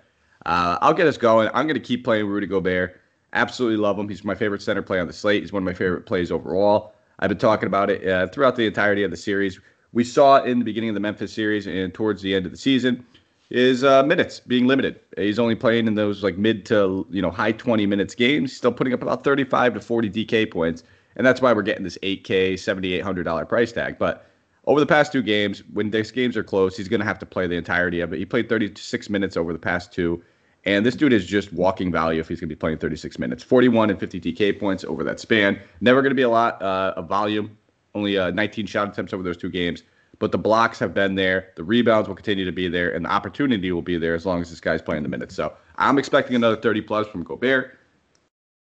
Uh, 0.44 0.78
I'll 0.80 0.94
get 0.94 1.06
us 1.06 1.16
going. 1.16 1.48
I'm 1.54 1.66
going 1.66 1.74
to 1.74 1.80
keep 1.80 2.04
playing 2.04 2.26
Rudy 2.26 2.46
Gobert. 2.46 3.00
Absolutely 3.32 3.78
love 3.78 3.98
him. 3.98 4.08
He's 4.08 4.24
my 4.24 4.34
favorite 4.34 4.62
center 4.62 4.82
play 4.82 5.00
on 5.00 5.06
the 5.06 5.12
slate. 5.12 5.42
He's 5.42 5.52
one 5.52 5.62
of 5.62 5.64
my 5.64 5.74
favorite 5.74 6.06
plays 6.06 6.30
overall. 6.30 6.94
I've 7.18 7.28
been 7.28 7.38
talking 7.38 7.66
about 7.66 7.90
it 7.90 8.06
uh, 8.06 8.26
throughout 8.28 8.56
the 8.56 8.66
entirety 8.66 9.02
of 9.02 9.10
the 9.10 9.16
series. 9.16 9.58
We 9.92 10.04
saw 10.04 10.42
in 10.42 10.58
the 10.58 10.64
beginning 10.64 10.90
of 10.90 10.94
the 10.94 11.00
Memphis 11.00 11.32
series 11.32 11.66
and 11.66 11.92
towards 11.94 12.22
the 12.22 12.34
end 12.34 12.46
of 12.46 12.52
the 12.52 12.58
season 12.58 13.04
is 13.50 13.84
uh, 13.84 14.02
minutes 14.02 14.40
being 14.40 14.66
limited. 14.66 15.00
He's 15.16 15.38
only 15.38 15.54
playing 15.54 15.86
in 15.86 15.94
those 15.94 16.22
like 16.22 16.36
mid 16.36 16.66
to 16.66 17.06
you 17.10 17.22
know 17.22 17.30
high 17.30 17.52
20 17.52 17.86
minutes 17.86 18.14
games, 18.14 18.52
still 18.52 18.72
putting 18.72 18.92
up 18.92 19.02
about 19.02 19.24
35 19.24 19.74
to 19.74 19.80
40 19.80 20.10
DK 20.10 20.50
points, 20.50 20.82
and 21.16 21.26
that's 21.26 21.40
why 21.40 21.52
we're 21.52 21.62
getting 21.62 21.84
this 21.84 21.98
8K, 22.02 22.54
$7,800 22.54 23.48
price 23.48 23.72
tag. 23.72 23.98
But 23.98 24.26
over 24.66 24.80
the 24.80 24.86
past 24.86 25.12
two 25.12 25.22
games, 25.22 25.62
when 25.72 25.90
these 25.90 26.10
games 26.10 26.36
are 26.36 26.42
close, 26.42 26.76
he's 26.76 26.88
going 26.88 27.00
to 27.00 27.06
have 27.06 27.20
to 27.20 27.26
play 27.26 27.46
the 27.46 27.54
entirety 27.54 28.00
of 28.00 28.12
it. 28.12 28.18
He 28.18 28.26
played 28.26 28.48
36 28.48 29.08
minutes 29.08 29.36
over 29.36 29.52
the 29.52 29.58
past 29.58 29.92
two. 29.92 30.22
And 30.66 30.84
this 30.84 30.96
dude 30.96 31.12
is 31.12 31.24
just 31.24 31.52
walking 31.52 31.92
value 31.92 32.20
if 32.20 32.28
he's 32.28 32.40
going 32.40 32.48
to 32.48 32.54
be 32.54 32.58
playing 32.58 32.78
36 32.78 33.20
minutes. 33.20 33.42
41 33.44 33.88
and 33.90 34.00
50 34.00 34.20
DK 34.20 34.58
points 34.58 34.82
over 34.84 35.04
that 35.04 35.20
span. 35.20 35.60
Never 35.80 36.02
going 36.02 36.10
to 36.10 36.16
be 36.16 36.22
a 36.22 36.28
lot 36.28 36.60
uh, 36.60 36.92
of 36.96 37.08
volume. 37.08 37.56
Only 37.94 38.18
uh, 38.18 38.32
19 38.32 38.66
shot 38.66 38.88
attempts 38.88 39.12
over 39.12 39.22
those 39.22 39.36
two 39.36 39.48
games. 39.48 39.84
But 40.18 40.32
the 40.32 40.38
blocks 40.38 40.78
have 40.80 40.92
been 40.92 41.14
there. 41.14 41.52
The 41.56 41.62
rebounds 41.62 42.08
will 42.08 42.16
continue 42.16 42.44
to 42.44 42.52
be 42.52 42.66
there. 42.68 42.92
And 42.92 43.04
the 43.04 43.10
opportunity 43.10 43.70
will 43.70 43.80
be 43.80 43.96
there 43.96 44.14
as 44.14 44.26
long 44.26 44.40
as 44.40 44.50
this 44.50 44.60
guy's 44.60 44.82
playing 44.82 45.04
the 45.04 45.08
minutes. 45.08 45.36
So 45.36 45.54
I'm 45.76 45.98
expecting 45.98 46.34
another 46.34 46.56
30 46.56 46.80
plus 46.82 47.06
from 47.06 47.22
Gobert. 47.22 47.78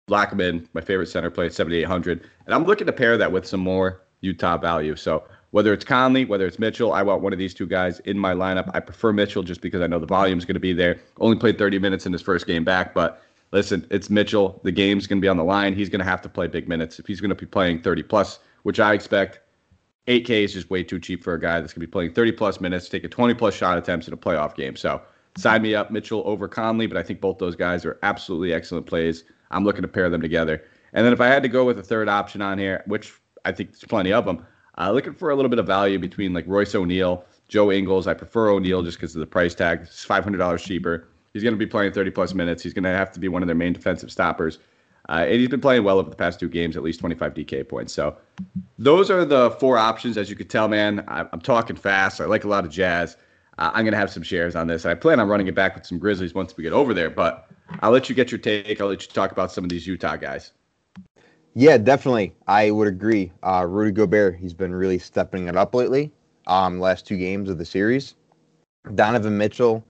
Blackman. 0.09 0.69
My 0.73 0.81
favorite 0.81 1.07
center 1.07 1.31
play 1.31 1.47
at 1.47 1.55
7,800. 1.55 2.29
And 2.47 2.55
I'm 2.55 2.65
looking 2.65 2.89
to 2.89 2.93
pair 2.93 3.17
that 3.17 3.31
with 3.31 3.47
some 3.47 3.61
more 3.61 4.03
Utah 4.23 4.57
value. 4.57 4.97
So 4.97 5.23
whether 5.53 5.73
it's 5.73 5.85
Conley, 5.85 6.25
whether 6.25 6.47
it's 6.47 6.59
Mitchell, 6.59 6.93
I 6.93 7.03
want 7.03 7.23
one 7.23 7.33
of 7.33 7.39
these 7.39 7.55
two 7.55 7.67
guys 7.67 8.01
in 8.01 8.19
my 8.19 8.35
lineup. 8.35 8.71
I 8.75 8.81
prefer 8.81 9.13
Mitchell 9.13 9.43
just 9.43 9.61
because 9.61 9.83
I 9.83 9.87
know 9.87 9.99
the 9.99 10.07
volume 10.07 10.39
is 10.39 10.45
going 10.45 10.55
to 10.55 10.61
be 10.61 10.73
there. 10.73 10.99
Only 11.21 11.37
played 11.37 11.59
30 11.59 11.79
minutes 11.79 12.07
in 12.07 12.13
his 12.13 12.23
first 12.23 12.47
game 12.47 12.65
back, 12.65 12.95
but 12.95 13.23
listen, 13.53 13.87
it's 13.91 14.09
Mitchell. 14.09 14.61
The 14.65 14.73
game's 14.73 15.07
going 15.07 15.19
to 15.19 15.23
be 15.23 15.29
on 15.29 15.37
the 15.37 15.45
line. 15.45 15.75
He's 15.75 15.91
going 15.91 16.01
to 16.01 16.07
have 16.07 16.23
to 16.23 16.29
play 16.29 16.47
big 16.47 16.69
minutes. 16.69 16.99
If 16.99 17.07
he's 17.07 17.21
going 17.21 17.29
to 17.29 17.35
be 17.35 17.47
playing 17.47 17.83
30 17.83 18.03
plus, 18.03 18.39
which 18.63 18.81
I 18.81 18.95
expect, 18.95 19.41
8K 20.09 20.31
is 20.45 20.55
just 20.55 20.71
way 20.71 20.83
too 20.83 20.99
cheap 20.99 21.23
for 21.23 21.35
a 21.35 21.41
guy 21.41 21.61
that's 21.61 21.75
going 21.75 21.83
to 21.83 21.87
be 21.87 21.91
playing 21.91 22.15
30 22.15 22.33
plus 22.33 22.61
minutes, 22.61 22.89
taking 22.89 23.11
20 23.11 23.35
plus 23.35 23.55
shot 23.55 23.77
attempts 23.77 24.09
in 24.09 24.15
a 24.15 24.17
playoff 24.17 24.57
game. 24.57 24.75
So 24.75 25.03
sign 25.37 25.61
me 25.61 25.75
up, 25.75 25.91
Mitchell 25.91 26.23
over 26.25 26.49
Conley, 26.49 26.87
but 26.87 26.97
I 26.97 27.03
think 27.03 27.21
both 27.21 27.37
those 27.37 27.57
guys 27.57 27.85
are 27.85 27.99
absolutely 28.03 28.55
excellent 28.55 28.87
plays. 28.87 29.25
I'm 29.51 29.65
looking 29.65 29.83
to 29.83 29.89
pair 29.89 30.09
them 30.09 30.23
together. 30.23 30.65
And 30.95 31.05
then 31.05 31.13
if 31.13 31.21
I 31.21 31.27
had 31.27 31.43
to 31.43 31.49
go 31.49 31.67
with 31.67 31.79
a 31.79 31.83
third 31.83 32.09
option 32.09 32.41
on 32.41 32.59
here, 32.59 32.83
which 32.87 33.13
I 33.45 33.53
think 33.53 33.73
there's 33.73 33.85
plenty 33.85 34.15
of 34.15 34.25
them, 34.25 34.47
uh, 34.83 34.91
looking 34.93 35.15
for 35.15 35.31
a 35.31 35.37
little 35.37 35.49
bit 35.49 35.59
of 35.59 35.67
value 35.67 35.99
between 35.99 36.33
like 36.33 36.45
Royce 36.47 36.75
O'Neale, 36.75 37.25
Joe 37.49 37.71
Ingles. 37.71 38.07
I 38.07 38.15
prefer 38.15 38.51
O'Neale 38.51 38.83
just 38.83 38.99
because 38.99 39.15
of 39.15 39.21
the 39.21 39.27
price 39.27 39.55
tag. 39.55 39.81
It's 39.83 40.05
five 40.05 40.25
hundred 40.25 40.39
dollars 40.39 40.63
cheaper. 40.63 41.09
He's 41.33 41.43
going 41.43 41.55
to 41.55 41.59
be 41.59 41.67
playing 41.67 41.93
thirty 41.93 42.11
plus 42.11 42.35
minutes. 42.35 42.63
He's 42.63 42.75
going 42.75 42.85
to 42.85 42.91
have 42.91 43.13
to 43.13 43.21
be 43.21 43.29
one 43.29 43.43
of 43.43 43.47
their 43.47 43.57
main 43.57 43.73
defensive 43.73 44.11
stoppers. 44.11 44.59
Uh, 45.09 45.25
and 45.29 45.41
he's 45.41 45.49
been 45.49 45.61
playing 45.61 45.83
well 45.83 45.99
over 45.99 46.09
the 46.09 46.17
past 46.17 46.39
two 46.39 46.49
games, 46.49 46.77
at 46.77 46.83
least 46.85 47.01
25 47.01 47.35
DK 47.35 47.69
points. 47.69 47.93
So 47.93 48.17
those 48.79 49.11
are 49.11 49.25
the 49.25 49.51
four 49.51 49.77
options. 49.77 50.17
As 50.17 50.31
you 50.31 50.37
can 50.37 50.47
tell, 50.47 50.69
man, 50.69 51.05
I, 51.09 51.27
am 51.33 51.41
talking 51.41 51.75
fast. 51.75 52.21
I 52.21 52.27
like 52.27 52.45
a 52.45 52.49
lot 52.49 52.65
of 52.65 52.71
jazz. 52.71 53.17
Uh, 53.59 53.73
I'm 53.75 53.85
going 53.85 53.93
to 53.93 53.99
have 53.99 54.11
some 54.11 54.23
shares 54.23 54.55
on 54.55 54.69
this. 54.69 54.87
I 54.87 54.95
plan 54.95 55.19
on 55.19 55.29
running 55.29 55.49
it 55.49 55.57
back 55.57 55.75
with 55.75 55.87
some 55.87 55.99
Grizzlies 55.99 56.35
once 56.35 56.57
we 56.57 56.63
get 56.63 56.73
over 56.73 56.95
there. 56.95 57.11
But 57.11 57.51
I'll 57.81 57.91
let 57.91 58.09
you 58.09 58.15
get 58.15 58.31
your 58.31 58.39
take. 58.39 58.81
I'll 58.81 58.87
let 58.87 59.03
you 59.03 59.09
talk 59.09 59.33
about 59.33 59.51
some 59.51 59.65
of 59.65 59.71
these 59.71 59.89
Utah 59.89 60.17
guys. 60.17 60.53
Yeah, 61.55 61.77
definitely. 61.79 62.35
I 62.47 62.71
would 62.71 62.89
agree. 62.89 63.33
Uh, 63.43 63.67
Rudy 63.69 63.91
Gobert, 63.93 64.37
he's 64.37 64.55
been 64.55 64.75
really 64.75 64.99
stepping 64.99 65.49
it 65.49 65.57
up 65.57 65.75
lately. 65.75 66.11
Um, 66.47 66.81
last 66.81 67.07
two 67.07 67.17
games 67.19 67.51
of 67.51 67.59
the 67.59 67.65
series. 67.65 68.15
Donovan 68.95 69.37
Mitchell, 69.37 69.85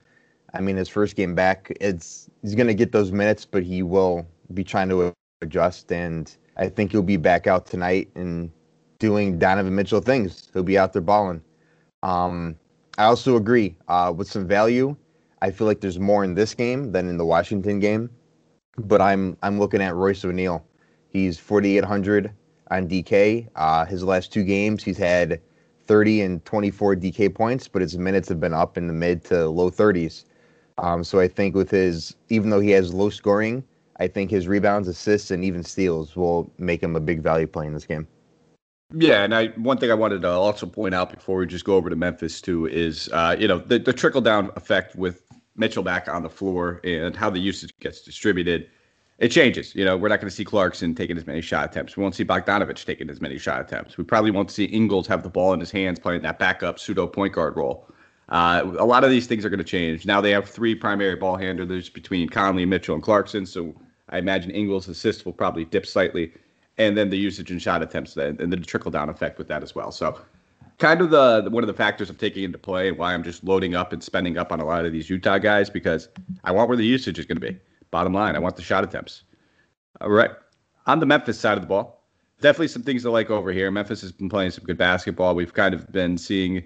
I 0.54 0.60
mean, 0.60 0.76
his 0.76 0.88
first 0.88 1.16
game 1.16 1.34
back, 1.34 1.72
it's 1.80 2.28
he's 2.42 2.54
going 2.54 2.66
to 2.66 2.74
get 2.74 2.92
those 2.92 3.12
minutes, 3.12 3.46
but 3.46 3.62
he 3.62 3.82
will 3.82 4.26
be 4.54 4.64
trying 4.64 4.88
to 4.90 5.12
adjust. 5.40 5.90
And 5.92 6.34
I 6.56 6.68
think 6.68 6.90
he'll 6.92 7.02
be 7.02 7.16
back 7.16 7.46
out 7.46 7.66
tonight 7.66 8.10
and 8.14 8.50
doing 8.98 9.38
Donovan 9.38 9.74
Mitchell 9.74 10.00
things. 10.00 10.50
He'll 10.52 10.62
be 10.62 10.78
out 10.78 10.92
there 10.92 11.02
balling. 11.02 11.42
Um, 12.02 12.56
I 12.98 13.04
also 13.04 13.36
agree 13.36 13.76
uh, 13.88 14.12
with 14.14 14.28
some 14.28 14.46
value. 14.46 14.96
I 15.40 15.50
feel 15.50 15.66
like 15.66 15.80
there's 15.80 15.98
more 15.98 16.24
in 16.24 16.34
this 16.34 16.54
game 16.54 16.92
than 16.92 17.08
in 17.08 17.16
the 17.16 17.24
Washington 17.24 17.80
game, 17.80 18.10
but 18.78 19.00
I'm 19.00 19.36
I'm 19.42 19.58
looking 19.58 19.80
at 19.82 19.94
Royce 19.94 20.24
O'Neale. 20.24 20.64
He's 21.12 21.38
4,800 21.38 22.32
on 22.70 22.88
DK. 22.88 23.48
Uh, 23.54 23.84
his 23.84 24.02
last 24.02 24.32
two 24.32 24.44
games, 24.44 24.82
he's 24.82 24.98
had 24.98 25.40
30 25.86 26.22
and 26.22 26.44
24 26.44 26.96
DK 26.96 27.34
points, 27.34 27.68
but 27.68 27.82
his 27.82 27.98
minutes 27.98 28.28
have 28.28 28.40
been 28.40 28.54
up 28.54 28.78
in 28.78 28.86
the 28.86 28.92
mid 28.92 29.24
to 29.24 29.48
low 29.48 29.70
30s. 29.70 30.24
Um, 30.78 31.04
so 31.04 31.20
I 31.20 31.28
think 31.28 31.54
with 31.54 31.70
his, 31.70 32.16
even 32.30 32.50
though 32.50 32.60
he 32.60 32.70
has 32.70 32.94
low 32.94 33.10
scoring, 33.10 33.62
I 33.98 34.08
think 34.08 34.30
his 34.30 34.48
rebounds, 34.48 34.88
assists, 34.88 35.30
and 35.30 35.44
even 35.44 35.62
steals 35.62 36.16
will 36.16 36.50
make 36.58 36.82
him 36.82 36.96
a 36.96 37.00
big 37.00 37.22
value 37.22 37.46
play 37.46 37.66
in 37.66 37.74
this 37.74 37.84
game. 37.84 38.08
Yeah, 38.94 39.22
and 39.22 39.34
I 39.34 39.48
one 39.48 39.78
thing 39.78 39.90
I 39.90 39.94
wanted 39.94 40.22
to 40.22 40.28
also 40.28 40.66
point 40.66 40.94
out 40.94 41.12
before 41.12 41.38
we 41.38 41.46
just 41.46 41.64
go 41.64 41.76
over 41.76 41.88
to 41.88 41.96
Memphis 41.96 42.42
too 42.42 42.66
is 42.66 43.08
uh, 43.12 43.34
you 43.38 43.48
know 43.48 43.58
the, 43.58 43.78
the 43.78 43.92
trickle 43.92 44.20
down 44.20 44.50
effect 44.54 44.96
with 44.96 45.24
Mitchell 45.56 45.82
back 45.82 46.08
on 46.08 46.22
the 46.22 46.28
floor 46.28 46.80
and 46.84 47.16
how 47.16 47.30
the 47.30 47.38
usage 47.38 47.70
gets 47.80 48.02
distributed 48.02 48.68
it 49.22 49.30
changes. 49.30 49.72
You 49.76 49.84
know, 49.84 49.96
we're 49.96 50.08
not 50.08 50.20
going 50.20 50.28
to 50.28 50.34
see 50.34 50.44
Clarkson 50.44 50.96
taking 50.96 51.16
as 51.16 51.24
many 51.28 51.40
shot 51.40 51.70
attempts. 51.70 51.96
We 51.96 52.02
won't 52.02 52.16
see 52.16 52.24
Bogdanovich 52.24 52.84
taking 52.84 53.08
as 53.08 53.20
many 53.20 53.38
shot 53.38 53.60
attempts. 53.60 53.96
We 53.96 54.02
probably 54.02 54.32
won't 54.32 54.50
see 54.50 54.64
Ingles 54.64 55.06
have 55.06 55.22
the 55.22 55.28
ball 55.28 55.52
in 55.52 55.60
his 55.60 55.70
hands 55.70 56.00
playing 56.00 56.22
that 56.22 56.40
backup 56.40 56.80
pseudo 56.80 57.06
point 57.06 57.32
guard 57.32 57.56
role. 57.56 57.86
Uh, 58.30 58.74
a 58.80 58.84
lot 58.84 59.04
of 59.04 59.10
these 59.10 59.28
things 59.28 59.44
are 59.44 59.48
going 59.48 59.58
to 59.58 59.64
change. 59.64 60.04
Now 60.04 60.20
they 60.20 60.32
have 60.32 60.48
three 60.48 60.74
primary 60.74 61.14
ball 61.14 61.36
handlers 61.36 61.88
between 61.88 62.28
Conley, 62.28 62.66
Mitchell, 62.66 62.96
and 62.96 63.02
Clarkson. 63.02 63.46
So 63.46 63.72
I 64.08 64.18
imagine 64.18 64.50
Ingles' 64.50 64.88
assist 64.88 65.24
will 65.24 65.32
probably 65.32 65.66
dip 65.66 65.86
slightly, 65.86 66.32
and 66.78 66.98
then 66.98 67.08
the 67.08 67.18
usage 67.18 67.52
and 67.52 67.62
shot 67.62 67.80
attempts, 67.80 68.16
and 68.16 68.52
the 68.52 68.56
trickle 68.56 68.90
down 68.90 69.08
effect 69.08 69.38
with 69.38 69.46
that 69.48 69.62
as 69.62 69.72
well. 69.72 69.92
So 69.92 70.20
kind 70.78 71.00
of 71.00 71.10
the 71.10 71.48
one 71.48 71.62
of 71.62 71.68
the 71.68 71.74
factors 71.74 72.10
I'm 72.10 72.16
taking 72.16 72.42
into 72.42 72.58
play 72.58 72.88
and 72.88 72.98
why 72.98 73.14
I'm 73.14 73.22
just 73.22 73.44
loading 73.44 73.76
up 73.76 73.92
and 73.92 74.02
spending 74.02 74.36
up 74.36 74.50
on 74.50 74.58
a 74.58 74.64
lot 74.64 74.84
of 74.84 74.92
these 74.92 75.08
Utah 75.08 75.38
guys 75.38 75.70
because 75.70 76.08
I 76.42 76.50
want 76.50 76.68
where 76.68 76.76
the 76.76 76.84
usage 76.84 77.20
is 77.20 77.26
going 77.26 77.40
to 77.40 77.52
be. 77.52 77.60
Bottom 77.92 78.12
line, 78.14 78.34
I 78.34 78.40
want 78.40 78.56
the 78.56 78.62
shot 78.62 78.82
attempts. 78.82 79.22
All 80.00 80.10
right. 80.10 80.30
On 80.86 80.98
the 80.98 81.06
Memphis 81.06 81.38
side 81.38 81.56
of 81.56 81.60
the 81.60 81.68
ball, 81.68 82.02
definitely 82.40 82.68
some 82.68 82.82
things 82.82 83.02
to 83.02 83.10
like 83.10 83.30
over 83.30 83.52
here. 83.52 83.70
Memphis 83.70 84.00
has 84.00 84.10
been 84.10 84.28
playing 84.28 84.50
some 84.50 84.64
good 84.64 84.78
basketball. 84.78 85.34
We've 85.36 85.52
kind 85.52 85.74
of 85.74 85.92
been 85.92 86.18
seeing 86.18 86.64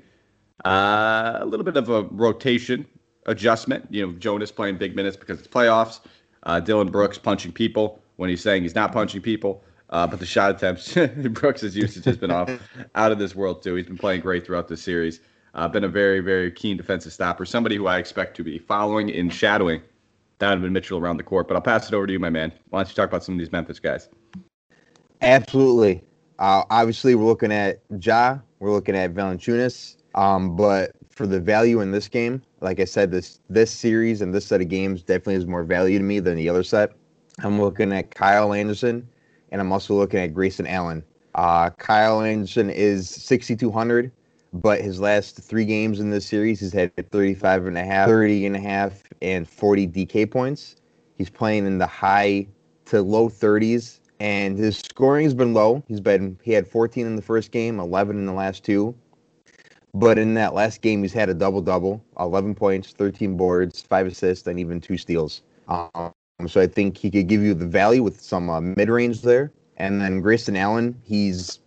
uh, 0.65 1.39
a 1.41 1.45
little 1.45 1.65
bit 1.65 1.77
of 1.77 1.91
a 1.91 2.05
rotation 2.05 2.87
adjustment. 3.27 3.87
You 3.91 4.07
know, 4.07 4.13
Jonas 4.13 4.53
playing 4.53 4.79
big 4.79 4.95
minutes 4.97 5.17
because 5.17 5.39
it's 5.41 5.49
playoffs. 5.49 6.01
Uh, 6.45 6.61
Dillon 6.61 6.91
Brooks 6.91 7.19
punching 7.19 7.53
people 7.53 8.01
when 8.17 8.31
he's 8.31 8.41
saying 8.41 8.63
he's 8.63 8.77
not 8.77 8.93
punching 8.93 9.21
people. 9.21 9.63
Uh, 9.91 10.07
but 10.07 10.21
the 10.21 10.27
shot 10.27 10.51
attempts, 10.51 10.95
Brooks' 11.31 11.75
usage 11.75 12.05
has 12.05 12.17
been 12.17 12.31
off 12.31 12.51
out 12.95 13.13
of 13.13 13.19
this 13.19 13.35
world 13.35 13.63
too. 13.63 13.75
He's 13.75 13.87
been 13.87 13.99
playing 13.99 14.21
great 14.21 14.47
throughout 14.47 14.69
the 14.69 14.77
series. 14.77 15.21
Uh, 15.55 15.67
been 15.67 15.85
a 15.85 15.89
very, 15.89 16.21
very 16.21 16.53
keen 16.53 16.77
defensive 16.77 17.13
stopper. 17.13 17.45
Somebody 17.45 17.77
who 17.77 17.87
I 17.87 17.99
expect 17.99 18.37
to 18.37 18.45
be 18.45 18.59
following 18.59 19.13
and 19.13 19.33
shadowing 19.33 19.83
Donovan 20.39 20.73
Mitchell 20.73 20.99
around 20.99 21.17
the 21.17 21.23
court. 21.23 21.49
But 21.49 21.55
I'll 21.55 21.63
pass 21.63 21.89
it 21.89 21.95
over 21.95 22.07
to 22.07 22.13
you, 22.13 22.19
my 22.19 22.31
man. 22.31 22.53
Why 22.71 22.81
don't 22.81 22.89
you 22.89 22.95
talk 22.95 23.09
about 23.09 23.25
some 23.25 23.35
of 23.35 23.39
these 23.39 23.53
Memphis 23.53 23.79
guys? 23.79 24.09
Absolutely. 25.23 26.03
Uh, 26.39 26.65
obviously, 26.71 27.15
we're 27.15 27.25
looking 27.25 27.53
at 27.53 27.81
Ja. 28.01 28.39
We're 28.59 28.73
looking 28.73 28.97
at 28.97 29.15
Valanciunas. 29.15 29.97
Um, 30.15 30.57
but 30.57 30.93
for 31.11 31.27
the 31.27 31.41
value 31.41 31.81
in 31.81 31.93
this 31.93 32.09
game, 32.09 32.43
like 32.61 32.81
I 32.81 32.85
said, 32.85 33.11
this 33.11 33.41
this 33.49 33.71
series 33.71 34.21
and 34.21 34.35
this 34.35 34.47
set 34.47 34.61
of 34.61 34.69
games 34.69 35.03
definitely 35.03 35.35
has 35.35 35.47
more 35.47 35.65
value 35.65 35.99
to 35.99 36.05
me 36.05 36.21
than 36.21 36.37
the 36.37 36.49
other 36.49 36.63
set. 36.63 36.93
I'm 37.41 37.61
looking 37.61 37.93
at 37.93 38.15
Kyle 38.15 38.53
Anderson, 38.53 39.07
and 39.51 39.61
I'm 39.61 39.73
also 39.73 39.95
looking 39.95 40.21
at 40.21 40.33
Grayson 40.33 40.67
Allen. 40.67 41.05
Uh, 41.35 41.69
Kyle 41.71 42.23
Anderson 42.23 42.71
is 42.71 43.11
6,200 43.11 44.11
but 44.63 44.81
his 44.81 45.01
last 45.01 45.37
three 45.37 45.65
games 45.65 46.01
in 46.01 46.11
this 46.11 46.27
series, 46.27 46.61
he's 46.61 46.73
had 46.73 46.93
35 47.11 47.67
and 47.67 47.79
a 47.79 47.85
half, 47.85 48.09
30 48.09 48.47
and 48.47 48.57
a 48.57 48.61
half, 48.61 49.03
and 49.23 49.49
40 49.49 49.89
DK 49.89 50.31
points. 50.31 50.77
He's 51.17 51.31
playing 51.31 51.67
in 51.67 51.79
the 51.79 51.87
high 51.87 52.47
to 52.87 53.03
low 53.03 53.29
30s, 53.29 54.01
and 54.21 54.59
his 54.59 54.79
scoring 54.79 55.25
has 55.25 55.35
been 55.35 55.55
low. 55.55 55.83
He's 55.89 56.01
been 56.01 56.39
he 56.43 56.53
had 56.53 56.67
14 56.67 57.07
in 57.07 57.17
the 57.17 57.23
first 57.23 57.51
game, 57.51 57.81
11 57.81 58.17
in 58.17 58.27
the 58.27 58.33
last 58.33 58.65
two. 58.65 58.95
But 59.95 60.19
in 60.19 60.35
that 60.35 60.53
last 60.53 60.83
game, 60.83 61.03
he's 61.03 61.15
had 61.15 61.31
a 61.31 61.35
double 61.35 61.63
double, 61.63 62.05
11 62.21 62.55
points, 62.55 62.93
13 62.93 63.37
boards, 63.37 63.81
five 63.81 64.07
assists, 64.07 64.47
and 64.47 64.61
even 64.61 64.79
two 64.79 64.99
steals. 64.99 65.43
Um, 65.69 66.13
so 66.47 66.61
I 66.61 66.67
think 66.67 66.99
he 66.99 67.11
could 67.11 67.29
give 67.29 67.43
you 67.43 67.55
the 67.55 67.67
value 67.67 68.03
with 68.03 68.21
some 68.21 68.51
uh, 68.51 68.61
mid 68.61 68.91
range 68.91 69.23
there. 69.23 69.53
And 69.79 70.01
then 70.01 70.21
Grayson 70.21 70.57
Allen, 70.57 71.01
he's 71.03 71.61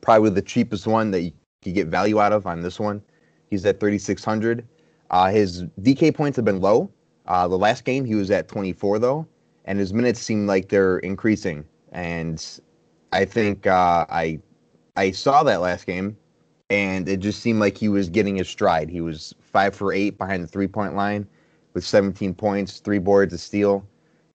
probably 0.00 0.30
the 0.30 0.42
cheapest 0.42 0.86
one 0.86 1.10
that 1.10 1.20
you 1.20 1.32
could 1.62 1.74
get 1.74 1.88
value 1.88 2.20
out 2.20 2.32
of 2.32 2.46
on 2.46 2.62
this 2.62 2.80
one. 2.80 3.02
He's 3.48 3.64
at 3.66 3.80
3,600. 3.80 4.66
Uh, 5.10 5.30
his 5.30 5.64
DK 5.80 6.14
points 6.14 6.36
have 6.36 6.44
been 6.44 6.60
low. 6.60 6.90
Uh, 7.26 7.46
the 7.48 7.58
last 7.58 7.84
game 7.84 8.04
he 8.04 8.14
was 8.14 8.30
at 8.30 8.48
24 8.48 8.98
though, 8.98 9.26
and 9.64 9.78
his 9.78 9.92
minutes 9.92 10.20
seem 10.20 10.46
like 10.46 10.68
they're 10.68 10.98
increasing. 10.98 11.64
And 11.92 12.44
I 13.12 13.24
think 13.24 13.66
uh, 13.66 14.06
I 14.08 14.40
I 14.96 15.10
saw 15.10 15.42
that 15.42 15.60
last 15.60 15.86
game, 15.86 16.16
and 16.70 17.08
it 17.08 17.20
just 17.20 17.40
seemed 17.40 17.60
like 17.60 17.76
he 17.76 17.88
was 17.88 18.08
getting 18.08 18.36
his 18.36 18.48
stride. 18.48 18.88
He 18.88 19.00
was 19.00 19.34
five 19.40 19.74
for 19.74 19.92
eight 19.92 20.18
behind 20.18 20.42
the 20.42 20.48
three 20.48 20.66
point 20.68 20.94
line, 20.94 21.26
with 21.74 21.84
17 21.84 22.34
points, 22.34 22.78
three 22.78 22.98
boards, 22.98 23.34
a 23.34 23.38
steal, 23.38 23.86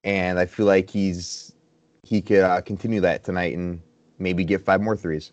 and 0.04 0.38
I 0.40 0.46
feel 0.46 0.66
like 0.66 0.90
he's 0.90 1.54
he 2.04 2.22
could 2.22 2.42
uh, 2.42 2.62
continue 2.62 3.02
that 3.02 3.24
tonight 3.24 3.58
and 3.58 3.82
maybe 4.20 4.44
get 4.44 4.64
five 4.64 4.82
more 4.82 4.96
threes. 4.96 5.32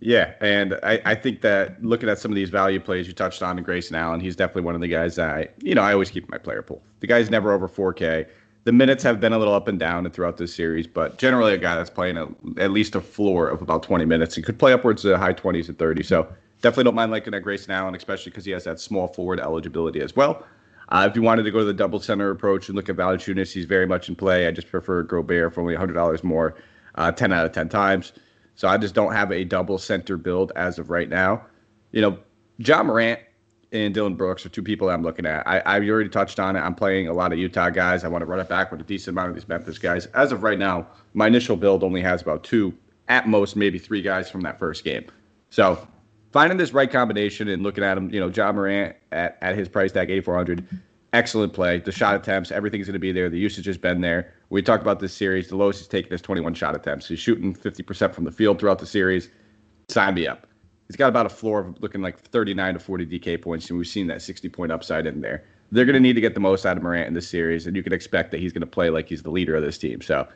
Yeah, 0.00 0.34
and 0.40 0.78
I, 0.82 1.00
I 1.04 1.14
think 1.14 1.42
that 1.42 1.82
looking 1.84 2.08
at 2.08 2.18
some 2.18 2.30
of 2.30 2.36
these 2.36 2.50
value 2.50 2.80
plays 2.80 3.06
you 3.06 3.12
touched 3.12 3.42
on 3.42 3.58
in 3.58 3.64
Grayson 3.64 3.96
Allen, 3.96 4.20
he's 4.20 4.36
definitely 4.36 4.62
one 4.62 4.74
of 4.74 4.80
the 4.80 4.88
guys 4.88 5.16
that 5.16 5.30
I, 5.30 5.48
you 5.60 5.74
know, 5.74 5.82
I 5.82 5.92
always 5.92 6.10
keep 6.10 6.24
in 6.24 6.30
my 6.30 6.38
player 6.38 6.62
pool. 6.62 6.82
The 7.00 7.06
guy's 7.06 7.30
never 7.30 7.52
over 7.52 7.68
4K. 7.68 8.26
The 8.64 8.72
minutes 8.72 9.02
have 9.02 9.20
been 9.20 9.32
a 9.32 9.38
little 9.38 9.54
up 9.54 9.68
and 9.68 9.78
down 9.78 10.08
throughout 10.10 10.36
this 10.36 10.54
series, 10.54 10.86
but 10.86 11.18
generally 11.18 11.52
a 11.52 11.58
guy 11.58 11.74
that's 11.74 11.90
playing 11.90 12.16
a, 12.16 12.28
at 12.58 12.70
least 12.70 12.94
a 12.94 13.00
floor 13.00 13.48
of 13.48 13.60
about 13.60 13.82
20 13.82 14.04
minutes. 14.04 14.34
He 14.34 14.42
could 14.42 14.58
play 14.58 14.72
upwards 14.72 15.02
to 15.02 15.16
high 15.18 15.34
20s 15.34 15.68
and 15.68 15.78
30. 15.78 16.02
So 16.02 16.32
definitely 16.62 16.84
don't 16.84 16.94
mind 16.94 17.10
liking 17.10 17.32
that 17.32 17.40
Grayson 17.40 17.72
Allen, 17.72 17.94
especially 17.94 18.30
because 18.30 18.44
he 18.44 18.52
has 18.52 18.64
that 18.64 18.80
small 18.80 19.08
forward 19.08 19.40
eligibility 19.40 20.00
as 20.00 20.16
well. 20.16 20.46
Uh, 20.90 21.06
if 21.08 21.14
you 21.14 21.22
wanted 21.22 21.42
to 21.42 21.50
go 21.50 21.58
to 21.58 21.64
the 21.64 21.74
double 21.74 22.00
center 22.00 22.30
approach 22.30 22.68
and 22.68 22.76
look 22.76 22.88
at 22.88 22.96
Valanciunas, 22.96 23.52
he's 23.52 23.66
very 23.66 23.86
much 23.86 24.08
in 24.08 24.16
play. 24.16 24.46
I 24.46 24.50
just 24.50 24.70
prefer 24.70 25.02
Gobert 25.02 25.52
for 25.52 25.60
only 25.60 25.74
$100 25.76 26.24
more, 26.24 26.54
uh, 26.94 27.12
10 27.12 27.32
out 27.32 27.44
of 27.44 27.52
10 27.52 27.68
times. 27.68 28.12
So 28.58 28.66
I 28.66 28.76
just 28.76 28.92
don't 28.92 29.12
have 29.12 29.30
a 29.30 29.44
double 29.44 29.78
center 29.78 30.16
build 30.16 30.50
as 30.56 30.80
of 30.80 30.90
right 30.90 31.08
now. 31.08 31.46
You 31.92 32.00
know, 32.00 32.18
Ja 32.56 32.82
Morant 32.82 33.20
and 33.70 33.94
Dillon 33.94 34.16
Brooks 34.16 34.44
are 34.44 34.48
two 34.48 34.64
people 34.64 34.90
I'm 34.90 35.04
looking 35.04 35.26
at. 35.26 35.46
I, 35.46 35.60
I 35.60 35.78
already 35.88 36.08
touched 36.08 36.40
on 36.40 36.56
it. 36.56 36.58
I'm 36.58 36.74
playing 36.74 37.06
a 37.06 37.12
lot 37.12 37.32
of 37.32 37.38
Utah 37.38 37.70
guys. 37.70 38.02
I 38.02 38.08
want 38.08 38.22
to 38.22 38.26
run 38.26 38.40
it 38.40 38.48
back 38.48 38.72
with 38.72 38.80
a 38.80 38.82
decent 38.82 39.14
amount 39.14 39.28
of 39.28 39.36
these 39.36 39.46
Memphis 39.46 39.78
guys. 39.78 40.06
As 40.06 40.32
of 40.32 40.42
right 40.42 40.58
now, 40.58 40.88
my 41.14 41.28
initial 41.28 41.56
build 41.56 41.84
only 41.84 42.00
has 42.00 42.20
about 42.20 42.42
two, 42.42 42.74
at 43.06 43.28
most 43.28 43.54
maybe 43.54 43.78
three 43.78 44.02
guys 44.02 44.28
from 44.28 44.40
that 44.40 44.58
first 44.58 44.82
game. 44.82 45.06
So 45.50 45.86
finding 46.32 46.58
this 46.58 46.72
right 46.72 46.90
combination 46.90 47.46
and 47.46 47.62
looking 47.62 47.84
at 47.84 47.96
him, 47.96 48.12
you 48.12 48.18
know, 48.18 48.26
Ja 48.26 48.50
Morant 48.50 48.96
at, 49.12 49.38
at 49.40 49.54
his 49.54 49.68
price 49.68 49.92
tag, 49.92 50.10
8,400, 50.10 50.66
excellent 51.12 51.52
play. 51.52 51.78
The 51.78 51.92
shot 51.92 52.16
attempts, 52.16 52.50
everything's 52.50 52.86
going 52.88 52.94
to 52.94 52.98
be 52.98 53.12
there. 53.12 53.30
The 53.30 53.38
usage 53.38 53.66
has 53.66 53.78
been 53.78 54.00
there. 54.00 54.34
We 54.50 54.62
talked 54.62 54.82
about 54.82 55.00
this 55.00 55.12
series. 55.12 55.48
The 55.48 55.56
lowest 55.56 55.80
he's 55.80 55.88
taken 55.88 56.12
is 56.12 56.22
21 56.22 56.54
shot 56.54 56.74
attempts. 56.74 57.08
He's 57.08 57.18
shooting 57.18 57.54
50% 57.54 58.14
from 58.14 58.24
the 58.24 58.32
field 58.32 58.58
throughout 58.58 58.78
the 58.78 58.86
series. 58.86 59.28
Sign 59.88 60.14
me 60.14 60.26
up 60.26 60.48
he's 60.88 60.96
got 60.96 61.08
about 61.08 61.26
a 61.26 61.30
floor 61.30 61.60
of 61.60 61.80
looking 61.80 62.02
like 62.02 62.18
39 62.18 62.74
to 62.74 62.80
40 62.80 63.06
DK 63.06 63.40
points, 63.40 63.70
and 63.70 63.78
we've 63.78 63.86
seen 63.86 64.08
that 64.08 64.20
60 64.20 64.48
point 64.48 64.72
upside 64.72 65.06
in 65.06 65.20
there. 65.20 65.44
They're 65.70 65.84
going 65.84 65.94
to 65.94 66.00
need 66.00 66.14
to 66.14 66.20
get 66.20 66.34
the 66.34 66.40
most 66.40 66.64
out 66.64 66.78
of 66.78 66.82
Morant 66.82 67.06
in 67.06 67.14
this 67.14 67.28
series, 67.28 67.66
and 67.66 67.76
you 67.76 67.82
can 67.82 67.92
expect 67.92 68.30
that 68.32 68.40
he's 68.40 68.52
going 68.52 68.62
to 68.62 68.66
play 68.66 68.88
like 68.90 69.08
he's 69.08 69.22
the 69.22 69.30
leader 69.30 69.54
of 69.54 69.62
this 69.62 69.76
team. 69.76 70.00
So, 70.00 70.26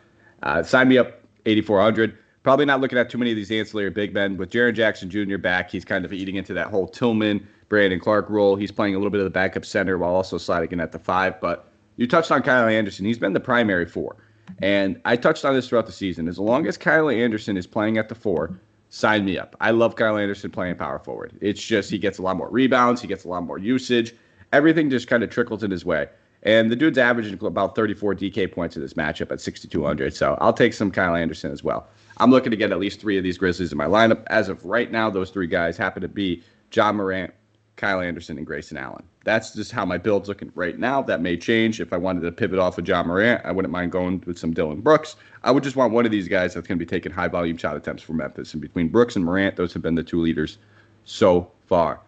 uh, 0.42 0.62
sign 0.62 0.88
me 0.88 0.99
up 0.99 1.21
8,400. 1.47 2.16
Probably 2.42 2.66
not 2.66 2.81
looking 2.81 2.99
at 2.99 3.09
too 3.09 3.19
many 3.19 3.31
of 3.31 3.37
these 3.37 3.50
ancillary 3.50 3.90
big 3.90 4.12
men. 4.12 4.37
With 4.37 4.50
Jaren 4.50 4.75
Jackson 4.75 5.09
Jr. 5.09 5.38
back, 5.38 5.71
he's 5.71 5.85
kind 5.85 6.04
of 6.04 6.12
eating 6.12 6.37
into 6.37 6.52
that 6.52 6.66
whole 6.66 6.87
Tillman, 6.87 7.47
Brandon 7.69 7.99
Clarke 7.99 8.28
role. 8.28 8.57
He's 8.57 8.73
playing 8.73 8.95
a 8.95 8.99
little 8.99 9.11
bit 9.11 9.21
of 9.21 9.25
the 9.25 9.31
backup 9.31 9.64
center 9.64 9.97
while 9.97 10.14
also 10.14 10.37
sliding 10.37 10.73
in 10.73 10.81
at 10.81 10.92
the 10.92 10.99
five. 10.99 11.40
But 11.40 11.72
you 11.96 12.06
touched 12.06 12.30
on 12.30 12.42
Kyle 12.42 12.68
Anderson. 12.68 13.04
He's 13.04 13.18
been 13.18 13.32
the 13.32 13.40
primary 13.40 13.87
four. 13.87 14.16
And 14.61 15.00
I 15.04 15.16
touched 15.16 15.44
on 15.44 15.54
this 15.54 15.68
throughout 15.68 15.87
the 15.87 15.92
season. 15.92 16.28
As 16.28 16.38
long 16.38 16.66
as 16.66 16.76
Kyle 16.76 17.08
Anderson 17.08 17.56
is 17.56 17.66
playing 17.66 17.99
at 17.99 18.08
the 18.08 18.14
four, 18.14 18.58
sign 18.88 19.25
me 19.25 19.38
up. 19.38 19.56
I 19.61 19.70
love 19.70 19.96
Kyle 19.96 20.16
Anderson 20.16 20.50
playing 20.50 20.76
power 20.76 20.99
forward. 20.99 21.32
It's 21.40 21.62
just 21.62 21.90
he 21.90 21.99
gets 21.99 22.18
a 22.18 22.22
lot 22.22 22.37
more 22.37 22.50
rebounds, 22.50 23.00
he 23.00 23.08
gets 23.08 23.25
a 23.25 23.28
lot 23.28 23.42
more 23.44 23.58
usage. 23.58 24.14
Everything 24.52 24.90
just 24.90 25.08
kind 25.08 25.22
of 25.22 25.30
trickles 25.30 25.62
in 25.62 25.70
his 25.70 25.84
way. 25.84 26.08
And 26.42 26.70
the 26.70 26.76
dude's 26.76 26.99
averaging 26.99 27.38
about 27.44 27.76
34 27.76 28.16
DK 28.16 28.52
points 28.52 28.76
in 28.76 28.82
this 28.82 28.94
matchup 28.94 29.30
at 29.30 29.40
6,200. 29.40 30.14
So 30.14 30.37
I'll 30.40 30.52
take 30.52 30.75
some 30.75 30.90
Kyle 30.90 31.14
Anderson 31.14 31.52
as 31.52 31.62
well. 31.62 31.88
I'm 32.18 32.30
looking 32.30 32.50
to 32.50 32.56
get 32.56 32.72
at 32.72 32.78
least 32.78 33.00
three 33.00 33.16
of 33.16 33.22
these 33.22 33.38
Grizzlies 33.38 33.70
in 33.70 33.78
my 33.78 33.87
lineup. 33.87 34.25
As 34.26 34.49
of 34.49 34.64
right 34.64 34.90
now, 34.90 35.08
those 35.08 35.30
three 35.30 35.46
guys 35.46 35.76
happen 35.76 36.02
to 36.02 36.08
be 36.08 36.42
Ja 36.75 36.92
Morant, 36.92 37.32
Kyle 37.76 38.00
Anderson, 38.00 38.38
and 38.38 38.47
Grayson 38.47 38.76
Allen. 38.76 39.02
That's 39.25 39.55
just 39.55 39.73
how 39.73 39.85
my 39.85 39.99
build's 39.99 40.29
looking 40.29 40.52
right 40.55 40.79
now. 40.79 41.02
That 41.02 41.21
may 41.21 41.37
change. 41.37 41.81
If 41.81 41.93
I 41.93 41.97
wanted 41.97 42.21
to 42.21 42.33
pivot 42.33 42.59
off 42.59 42.79
of 42.79 42.87
Ja 42.87 43.02
Morant, 43.02 43.41
I 43.45 43.52
wouldn't 43.52 43.73
mind 43.73 43.93
going 43.93 44.23
with 44.26 44.38
some 44.38 44.52
Dillon 44.52 44.81
Brooks. 44.81 45.17
I 45.43 45.50
would 45.50 45.62
just 45.62 45.76
want 45.76 45.93
one 45.93 46.05
of 46.05 46.12
these 46.12 46.29
guys 46.29 46.55
that's 46.55 46.67
going 46.67 46.79
to 46.79 46.85
be 46.85 46.88
taking 46.88 47.12
high 47.12 47.29
volume 47.29 47.57
shot 47.57 47.76
attempts 47.76 48.02
for 48.02 48.12
Memphis. 48.12 48.52
And 48.52 48.61
between 48.61 48.88
Brooks 48.88 49.17
and 49.17 49.25
Morant, 49.25 49.57
those 49.57 49.73
have 49.73 49.83
been 49.83 49.95
the 49.95 50.02
two 50.02 50.21
leaders 50.21 50.59
so 51.05 51.50
far. 51.67 52.00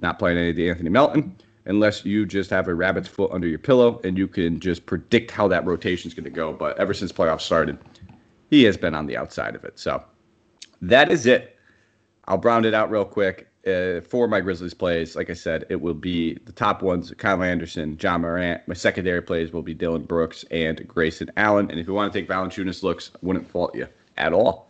Not 0.00 0.18
playing 0.18 0.38
any 0.38 0.50
of 0.50 0.56
the 0.56 0.68
Anthony 0.68 0.90
Melton 0.90 1.36
unless 1.66 2.04
you 2.04 2.26
just 2.26 2.50
have 2.50 2.68
a 2.68 2.74
rabbit's 2.74 3.08
foot 3.08 3.30
under 3.32 3.46
your 3.46 3.58
pillow 3.58 4.00
and 4.04 4.18
you 4.18 4.26
can 4.26 4.58
just 4.60 4.84
predict 4.84 5.30
how 5.30 5.48
that 5.48 5.64
rotation 5.64 6.08
is 6.08 6.14
going 6.14 6.24
to 6.24 6.30
go. 6.30 6.52
But 6.52 6.76
ever 6.78 6.92
since 6.92 7.12
playoffs 7.12 7.42
started, 7.42 7.78
he 8.50 8.64
has 8.64 8.76
been 8.76 8.94
on 8.94 9.06
the 9.06 9.16
outside 9.16 9.54
of 9.54 9.64
it. 9.64 9.78
So 9.78 10.02
that 10.82 11.10
is 11.10 11.24
it. 11.26 11.56
I'll 12.26 12.38
round 12.38 12.66
it 12.66 12.74
out 12.74 12.90
real 12.90 13.04
quick 13.04 13.48
uh, 13.66 14.00
for 14.00 14.26
my 14.26 14.40
Grizzlies 14.40 14.74
plays, 14.74 15.14
like 15.14 15.30
I 15.30 15.34
said, 15.34 15.66
it 15.68 15.80
will 15.80 15.94
be 15.94 16.34
the 16.44 16.52
top 16.52 16.82
ones: 16.82 17.12
Kyle 17.16 17.42
Anderson, 17.42 17.96
Ja 18.00 18.18
Morant. 18.18 18.66
My 18.66 18.74
secondary 18.74 19.22
plays 19.22 19.52
will 19.52 19.62
be 19.62 19.74
Dillon 19.74 20.04
Brooks 20.04 20.44
and 20.50 20.86
Grayson 20.86 21.30
Allen. 21.36 21.70
And 21.70 21.78
if 21.78 21.86
you 21.86 21.94
want 21.94 22.12
to 22.12 22.18
take 22.18 22.28
Valanciunas 22.28 22.82
looks, 22.82 23.10
I 23.14 23.18
wouldn't 23.22 23.48
fault 23.48 23.74
you 23.74 23.86
at 24.16 24.32
all. 24.32 24.68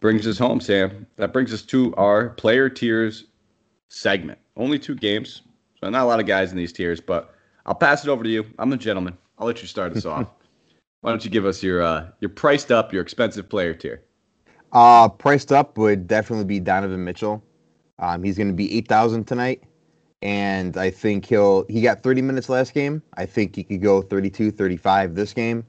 Brings 0.00 0.26
us 0.26 0.38
home, 0.38 0.60
Sam. 0.60 1.06
That 1.16 1.32
brings 1.32 1.52
us 1.52 1.62
to 1.62 1.94
our 1.96 2.30
player 2.30 2.68
tiers 2.68 3.24
segment. 3.88 4.38
Only 4.56 4.78
two 4.78 4.94
games, 4.94 5.42
so 5.80 5.88
not 5.88 6.02
a 6.02 6.06
lot 6.06 6.20
of 6.20 6.26
guys 6.26 6.50
in 6.50 6.56
these 6.56 6.72
tiers. 6.72 7.00
But 7.00 7.34
I'll 7.64 7.74
pass 7.74 8.04
it 8.04 8.10
over 8.10 8.24
to 8.24 8.30
you. 8.30 8.44
I'm 8.58 8.70
the 8.70 8.76
gentleman. 8.76 9.16
I'll 9.38 9.46
let 9.46 9.62
you 9.62 9.68
start 9.68 9.96
us 9.96 10.04
off. 10.04 10.28
Why 11.02 11.10
don't 11.10 11.24
you 11.24 11.30
give 11.30 11.46
us 11.46 11.62
your 11.62 11.82
uh, 11.82 12.08
your 12.20 12.30
priced 12.30 12.72
up, 12.72 12.92
your 12.92 13.02
expensive 13.02 13.48
player 13.48 13.72
tier? 13.74 14.02
Uh, 14.72 15.08
priced 15.08 15.52
up 15.52 15.78
would 15.78 16.06
definitely 16.06 16.44
be 16.44 16.60
Donovan 16.60 17.04
Mitchell. 17.04 17.42
Um, 17.98 18.22
he's 18.22 18.36
going 18.36 18.48
to 18.48 18.54
be 18.54 18.76
eight 18.76 18.88
thousand 18.88 19.24
tonight, 19.24 19.62
and 20.22 20.76
I 20.76 20.90
think 20.90 21.24
he'll 21.26 21.64
he 21.68 21.80
got 21.80 22.02
30 22.02 22.22
minutes 22.22 22.48
last 22.48 22.74
game. 22.74 23.02
I 23.16 23.26
think 23.26 23.56
he 23.56 23.64
could 23.64 23.82
go 23.82 24.02
32, 24.02 24.50
35 24.50 25.14
this 25.14 25.32
game. 25.32 25.64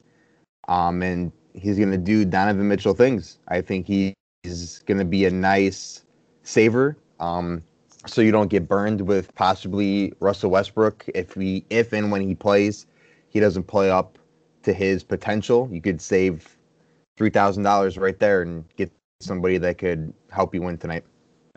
Um, 0.68 1.02
and 1.02 1.32
he's 1.54 1.78
going 1.78 1.92
to 1.92 1.98
do 1.98 2.26
Donovan 2.26 2.68
Mitchell 2.68 2.94
things. 2.94 3.40
I 3.48 3.62
think 3.62 3.88
he's 3.88 4.80
going 4.86 4.98
to 4.98 5.06
be 5.06 5.26
a 5.26 5.32
nice 5.32 6.04
saver. 6.44 6.98
Um, 7.20 7.64
so 8.06 8.22
you 8.22 8.32
don't 8.32 8.50
get 8.50 8.68
burned 8.68 9.02
with 9.02 9.34
possibly 9.36 10.14
Russell 10.20 10.52
Westbrook 10.52 11.06
if 11.14 11.36
we 11.36 11.66
if 11.70 11.94
and 11.94 12.12
when 12.12 12.22
he 12.22 12.36
plays, 12.36 12.86
he 13.30 13.40
doesn't 13.40 13.64
play 13.64 13.90
up 13.90 14.18
to 14.64 14.74
his 14.74 15.04
potential. 15.04 15.70
You 15.72 15.82
could 15.82 16.02
save 16.02 16.57
three 17.18 17.30
thousand 17.30 17.64
dollars 17.64 17.98
right 17.98 18.20
there 18.20 18.42
and 18.42 18.64
get 18.76 18.92
somebody 19.20 19.58
that 19.58 19.78
could 19.78 20.14
help 20.30 20.54
you 20.54 20.62
win 20.62 20.78
tonight. 20.78 21.04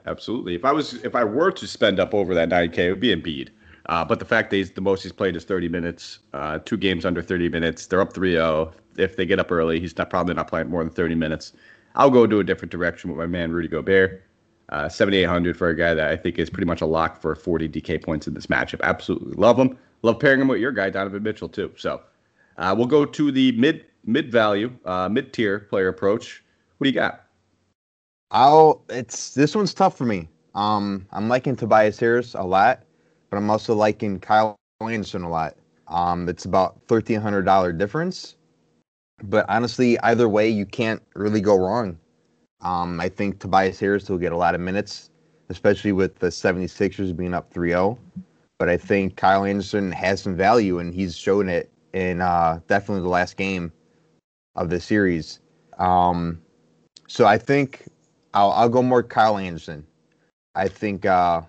Absolutely. 0.07 0.55
If 0.55 0.65
I 0.65 0.73
was, 0.73 0.95
if 1.05 1.15
I 1.15 1.25
were 1.25 1.51
to 1.53 1.67
spend 1.67 2.01
up 2.01 2.15
over 2.15 2.35
that 2.35 2.49
9K, 2.49 2.79
it 2.79 2.91
would 2.91 3.01
be 3.01 3.15
Embiid. 3.15 3.51
Uh, 3.87 4.05
but 4.05 4.19
the 4.19 4.25
fact 4.25 4.51
that 4.51 4.57
he's 4.57 4.71
the 4.71 4.81
most 4.81 5.03
he's 5.03 5.13
played 5.13 5.37
is 5.37 5.45
30 5.45 5.69
minutes, 5.69 6.21
uh, 6.33 6.59
two 6.65 6.77
games 6.77 7.05
under 7.05 7.23
30 7.23 7.49
minutes. 7.49 7.87
They're 7.87 8.01
up 8.01 8.13
3-0. 8.13 8.73
If 8.97 9.17
they 9.17 9.27
get 9.27 9.39
up 9.39 9.51
early, 9.51 9.81
he's 9.81 9.97
not 9.97 10.11
probably 10.11 10.35
not 10.35 10.49
playing 10.49 10.69
more 10.69 10.83
than 10.83 10.93
30 10.93 11.15
minutes. 11.15 11.53
I'll 11.95 12.11
go 12.11 12.27
to 12.27 12.39
a 12.39 12.45
different 12.45 12.71
direction 12.71 13.11
with 13.11 13.19
my 13.19 13.27
man 13.27 13.53
Rudy 13.53 13.69
Gobert. 13.69 14.23
Uh, 14.69 14.89
7,800 14.89 15.57
for 15.57 15.69
a 15.69 15.77
guy 15.77 15.95
that 15.95 16.11
I 16.11 16.17
think 16.17 16.39
is 16.39 16.49
pretty 16.49 16.67
much 16.67 16.81
a 16.81 16.87
lock 16.87 17.21
for 17.21 17.35
40 17.35 17.69
DK 17.69 18.03
points 18.03 18.29
in 18.29 18.35
this 18.35 18.47
matchup. 18.47 18.81
Absolutely 18.83 19.35
love 19.35 19.59
him. 19.59 19.77
Love 20.03 20.21
pairing 20.21 20.41
him 20.41 20.49
with 20.49 20.61
your 20.61 20.71
guy 20.71 20.91
Donovan 20.91 21.25
Mitchell 21.25 21.49
too. 21.49 21.73
So 21.77 22.01
uh, 22.57 22.73
we'll 22.77 22.87
go 22.87 23.05
to 23.05 23.33
the 23.33 23.53
mid 23.53 23.85
mid 24.05 24.31
value, 24.31 24.73
uh, 24.85 25.09
mid 25.09 25.33
tier 25.33 25.61
player 25.61 25.89
approach. 25.89 26.43
What 26.79 26.85
do 26.85 26.91
you 26.91 26.95
got? 26.95 27.27
I'll. 28.31 28.83
It's 28.89 29.35
this 29.35 29.55
one's 29.55 29.75
tough 29.75 29.97
for 29.97 30.05
me. 30.05 30.29
Um, 30.55 31.07
I'm 31.13 31.29
liking 31.29 31.57
Tobias 31.57 31.99
Harris 31.99 32.35
a 32.35 32.43
lot, 32.43 32.85
but 33.29 33.37
I'm 33.37 33.51
also 33.51 33.75
liking 33.75 34.19
Kyle 34.21 34.57
Anderson 34.81 35.23
a 35.23 35.31
lot. 35.31 35.57
Um, 35.89 36.29
it's 36.29 36.45
about 36.45 36.81
thirteen 36.87 37.21
hundred 37.21 37.43
dollar 37.43 37.73
difference, 37.73 38.37
but 39.25 39.45
honestly, 39.49 39.99
either 40.01 40.29
way, 40.29 40.49
you 40.49 40.67
can't 40.67 41.03
really 41.15 41.41
go 41.41 41.57
wrong. 41.57 41.99
Um, 42.63 43.01
I 43.01 43.09
think 43.09 43.41
Tobias 43.41 43.81
Harris 43.81 44.09
will 44.09 44.19
get 44.19 44.33
a 44.33 44.37
lot 44.37 44.55
of 44.55 44.61
minutes, 44.61 45.11
especially 45.49 45.93
with 45.93 46.19
the 46.19 46.27
76ers 46.27 47.17
being 47.17 47.33
up 47.33 47.53
3-0. 47.53 47.97
But 48.59 48.69
I 48.69 48.77
think 48.77 49.17
Kyle 49.17 49.45
Anderson 49.45 49.91
has 49.93 50.21
some 50.21 50.37
value, 50.37 50.79
and 50.79 50.93
he's 50.93 51.17
shown 51.17 51.49
it 51.49 51.71
in 51.95 52.21
uh, 52.21 52.61
definitely 52.69 53.03
the 53.03 53.09
last 53.09 53.39
game 53.39 53.73
of 54.57 54.71
the 54.71 54.81
series. 54.81 55.41
Um, 55.79 56.41
so 57.09 57.27
I 57.27 57.39
think 57.39 57.85
I'll 58.35 58.53
I'll 58.53 58.69
go 58.69 58.83
more 58.83 59.03
Kyle 59.03 59.39
Anderson. 59.39 59.87
I 60.55 60.69
think 60.69 61.07
uh, 61.07 61.43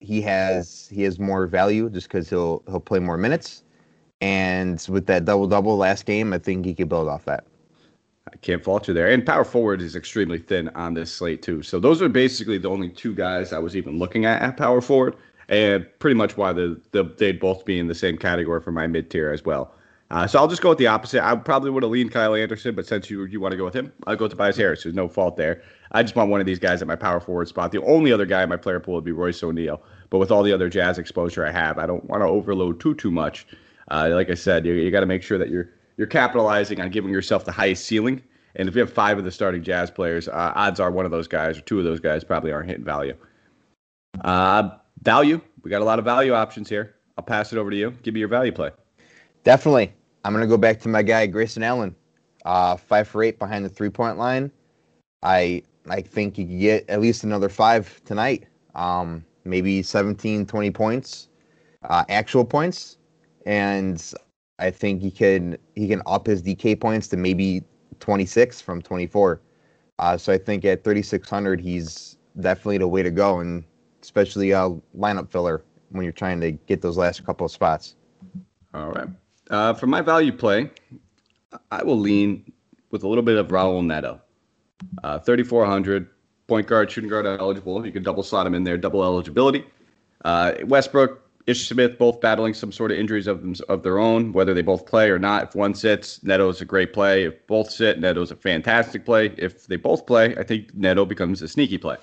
he 0.00 0.22
has 0.22 0.88
he 0.90 1.02
has 1.02 1.18
more 1.18 1.46
value 1.46 1.90
just 1.90 2.08
because 2.08 2.28
he'll 2.28 2.62
he'll 2.66 2.80
play 2.80 2.98
more 2.98 3.16
minutes, 3.18 3.62
and 4.20 4.84
with 4.88 5.06
that 5.06 5.24
double 5.24 5.46
double 5.46 5.76
last 5.76 6.06
game, 6.06 6.32
I 6.32 6.38
think 6.38 6.64
he 6.64 6.74
could 6.74 6.88
build 6.88 7.08
off 7.08 7.24
that. 7.26 7.44
I 8.32 8.36
can't 8.36 8.62
fault 8.62 8.86
you 8.86 8.94
there. 8.94 9.10
And 9.10 9.24
power 9.24 9.44
forward 9.44 9.82
is 9.82 9.96
extremely 9.96 10.38
thin 10.38 10.68
on 10.70 10.94
this 10.94 11.12
slate 11.12 11.42
too. 11.42 11.62
So 11.62 11.80
those 11.80 12.00
are 12.00 12.08
basically 12.08 12.58
the 12.58 12.70
only 12.70 12.88
two 12.88 13.14
guys 13.14 13.52
I 13.52 13.58
was 13.58 13.76
even 13.76 13.98
looking 13.98 14.24
at 14.24 14.42
at 14.42 14.56
power 14.56 14.80
forward, 14.80 15.16
and 15.48 15.86
pretty 15.98 16.14
much 16.14 16.36
why 16.36 16.52
the, 16.52 16.80
the 16.92 17.04
they'd 17.18 17.40
both 17.40 17.64
be 17.64 17.78
in 17.78 17.88
the 17.88 17.94
same 17.94 18.16
category 18.16 18.60
for 18.60 18.72
my 18.72 18.86
mid 18.86 19.10
tier 19.10 19.32
as 19.32 19.44
well. 19.44 19.74
Uh, 20.10 20.26
so 20.26 20.40
I'll 20.40 20.48
just 20.48 20.60
go 20.60 20.70
with 20.70 20.78
the 20.78 20.88
opposite. 20.88 21.24
I 21.24 21.36
probably 21.36 21.70
would 21.70 21.84
have 21.84 21.92
leaned 21.92 22.10
Kyle 22.10 22.34
Anderson, 22.34 22.74
but 22.74 22.84
since 22.86 23.08
you 23.08 23.24
you 23.26 23.40
want 23.40 23.52
to 23.52 23.56
go 23.56 23.64
with 23.64 23.74
him, 23.74 23.92
I'll 24.06 24.16
go 24.16 24.26
Tobias 24.26 24.56
Harris. 24.56 24.82
There's 24.82 24.94
no 24.94 25.08
fault 25.08 25.36
there. 25.36 25.62
I 25.92 26.02
just 26.02 26.16
want 26.16 26.30
one 26.30 26.40
of 26.40 26.46
these 26.46 26.58
guys 26.58 26.82
at 26.82 26.88
my 26.88 26.96
power 26.96 27.20
forward 27.20 27.46
spot. 27.46 27.70
The 27.70 27.82
only 27.82 28.12
other 28.12 28.26
guy 28.26 28.42
in 28.42 28.48
my 28.48 28.56
player 28.56 28.80
pool 28.80 28.94
would 28.94 29.04
be 29.04 29.12
Royce 29.12 29.42
O'Neale. 29.42 29.80
But 30.10 30.18
with 30.18 30.32
all 30.32 30.42
the 30.42 30.52
other 30.52 30.68
Jazz 30.68 30.98
exposure 30.98 31.46
I 31.46 31.52
have, 31.52 31.78
I 31.78 31.86
don't 31.86 32.04
want 32.04 32.22
to 32.22 32.26
overload 32.26 32.80
too 32.80 32.94
too 32.96 33.12
much. 33.12 33.46
Uh, 33.90 34.10
like 34.12 34.30
I 34.30 34.34
said, 34.34 34.66
you, 34.66 34.72
you 34.72 34.90
got 34.90 35.00
to 35.00 35.06
make 35.06 35.22
sure 35.22 35.38
that 35.38 35.48
you're 35.48 35.70
you're 35.96 36.08
capitalizing 36.08 36.80
on 36.80 36.90
giving 36.90 37.12
yourself 37.12 37.44
the 37.44 37.52
highest 37.52 37.84
ceiling. 37.84 38.20
And 38.56 38.68
if 38.68 38.74
you 38.74 38.80
have 38.80 38.92
five 38.92 39.16
of 39.16 39.24
the 39.24 39.30
starting 39.30 39.62
Jazz 39.62 39.92
players, 39.92 40.26
uh, 40.26 40.52
odds 40.56 40.80
are 40.80 40.90
one 40.90 41.04
of 41.04 41.12
those 41.12 41.28
guys 41.28 41.58
or 41.58 41.60
two 41.60 41.78
of 41.78 41.84
those 41.84 42.00
guys 42.00 42.24
probably 42.24 42.50
aren't 42.50 42.68
hitting 42.68 42.84
value. 42.84 43.14
Uh, 44.24 44.70
value, 45.02 45.40
we 45.62 45.70
got 45.70 45.82
a 45.82 45.84
lot 45.84 46.00
of 46.00 46.04
value 46.04 46.32
options 46.32 46.68
here. 46.68 46.96
I'll 47.16 47.22
pass 47.22 47.52
it 47.52 47.58
over 47.58 47.70
to 47.70 47.76
you. 47.76 47.92
Give 48.02 48.12
me 48.12 48.18
your 48.18 48.28
value 48.28 48.50
play. 48.50 48.70
Definitely. 49.44 49.92
I'm 50.24 50.32
going 50.32 50.42
to 50.42 50.48
go 50.48 50.56
back 50.56 50.80
to 50.80 50.88
my 50.88 51.02
guy, 51.02 51.26
Grayson 51.26 51.62
Allen. 51.62 51.94
Uh, 52.44 52.76
five 52.76 53.06
for 53.06 53.22
eight 53.22 53.38
behind 53.38 53.64
the 53.64 53.68
three 53.68 53.90
point 53.90 54.18
line. 54.18 54.50
I 55.22 55.62
I 55.88 56.00
think 56.00 56.36
he 56.36 56.44
could 56.44 56.58
get 56.60 56.88
at 56.88 57.00
least 57.00 57.24
another 57.24 57.48
five 57.48 58.00
tonight. 58.04 58.46
Um, 58.74 59.24
maybe 59.44 59.82
17, 59.82 60.46
20 60.46 60.70
points, 60.70 61.28
uh, 61.84 62.04
actual 62.08 62.44
points. 62.44 62.98
And 63.46 64.02
I 64.58 64.70
think 64.70 65.00
he 65.00 65.10
can 65.10 65.58
he 65.74 65.88
can 65.88 66.02
up 66.06 66.26
his 66.26 66.42
DK 66.42 66.80
points 66.80 67.08
to 67.08 67.16
maybe 67.16 67.62
26 68.00 68.60
from 68.60 68.80
24. 68.82 69.40
Uh, 69.98 70.16
so 70.16 70.32
I 70.32 70.38
think 70.38 70.64
at 70.64 70.82
3600 70.82 71.60
he's 71.60 72.16
definitely 72.40 72.78
the 72.78 72.88
way 72.88 73.02
to 73.02 73.10
go, 73.10 73.40
and 73.40 73.64
especially 74.02 74.52
a 74.52 74.70
lineup 74.96 75.30
filler 75.30 75.62
when 75.90 76.04
you're 76.04 76.12
trying 76.12 76.40
to 76.40 76.52
get 76.52 76.80
those 76.80 76.96
last 76.96 77.24
couple 77.24 77.44
of 77.44 77.52
spots. 77.52 77.96
All 78.72 78.90
right. 78.90 79.08
Uh, 79.50 79.74
for 79.74 79.86
my 79.86 80.00
value 80.00 80.32
play, 80.32 80.70
I 81.70 81.82
will 81.82 81.98
lean 81.98 82.52
with 82.90 83.02
a 83.02 83.08
little 83.08 83.24
bit 83.24 83.36
of 83.36 83.48
Raul 83.48 83.84
Neto. 83.84 84.20
Uh, 85.02 85.18
3,400, 85.18 86.08
point 86.46 86.66
guard, 86.66 86.90
shooting 86.90 87.10
guard 87.10 87.26
eligible. 87.26 87.84
You 87.84 87.92
can 87.92 88.02
double 88.02 88.22
slot 88.22 88.46
him 88.46 88.54
in 88.54 88.64
there, 88.64 88.78
double 88.78 89.02
eligibility. 89.02 89.64
Uh, 90.24 90.54
Westbrook, 90.64 91.28
Ish 91.46 91.68
Smith, 91.68 91.98
both 91.98 92.20
battling 92.20 92.54
some 92.54 92.70
sort 92.70 92.92
of 92.92 92.98
injuries 92.98 93.26
of 93.26 93.42
them, 93.42 93.54
of 93.68 93.82
their 93.82 93.98
own, 93.98 94.32
whether 94.32 94.54
they 94.54 94.62
both 94.62 94.86
play 94.86 95.10
or 95.10 95.18
not. 95.18 95.42
If 95.42 95.54
one 95.54 95.74
sits, 95.74 96.22
Neto's 96.22 96.60
a 96.60 96.64
great 96.64 96.92
play. 96.92 97.24
If 97.24 97.46
both 97.46 97.70
sit, 97.70 97.98
Neto's 97.98 98.30
a 98.30 98.36
fantastic 98.36 99.04
play. 99.04 99.34
If 99.36 99.66
they 99.66 99.76
both 99.76 100.06
play, 100.06 100.36
I 100.36 100.44
think 100.44 100.74
Neto 100.74 101.04
becomes 101.04 101.42
a 101.42 101.48
sneaky 101.48 101.78
play. 101.78 101.96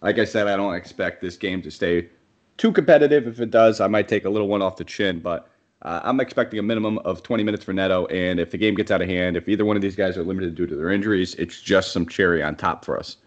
Like 0.00 0.18
I 0.18 0.24
said, 0.24 0.48
I 0.48 0.56
don't 0.56 0.74
expect 0.74 1.20
this 1.20 1.36
game 1.36 1.60
to 1.62 1.70
stay 1.70 2.08
too 2.56 2.72
competitive. 2.72 3.26
If 3.26 3.40
it 3.40 3.50
does, 3.50 3.80
I 3.80 3.88
might 3.88 4.08
take 4.08 4.24
a 4.24 4.30
little 4.30 4.48
one 4.48 4.62
off 4.62 4.76
the 4.76 4.84
chin, 4.84 5.20
but 5.20 5.50
uh, 5.84 6.00
I'm 6.02 6.18
expecting 6.20 6.58
a 6.58 6.62
minimum 6.62 6.98
of 6.98 7.22
20 7.22 7.42
minutes 7.42 7.64
for 7.64 7.72
Neto. 7.72 8.06
And 8.06 8.40
if 8.40 8.50
the 8.50 8.58
game 8.58 8.74
gets 8.74 8.90
out 8.90 9.02
of 9.02 9.08
hand, 9.08 9.36
if 9.36 9.48
either 9.48 9.64
one 9.64 9.76
of 9.76 9.82
these 9.82 9.96
guys 9.96 10.16
are 10.16 10.24
limited 10.24 10.54
due 10.54 10.66
to 10.66 10.74
their 10.74 10.90
injuries, 10.90 11.34
it's 11.34 11.60
just 11.60 11.92
some 11.92 12.06
cherry 12.06 12.42
on 12.42 12.56
top 12.56 12.84
for 12.84 12.98
us. 12.98 13.18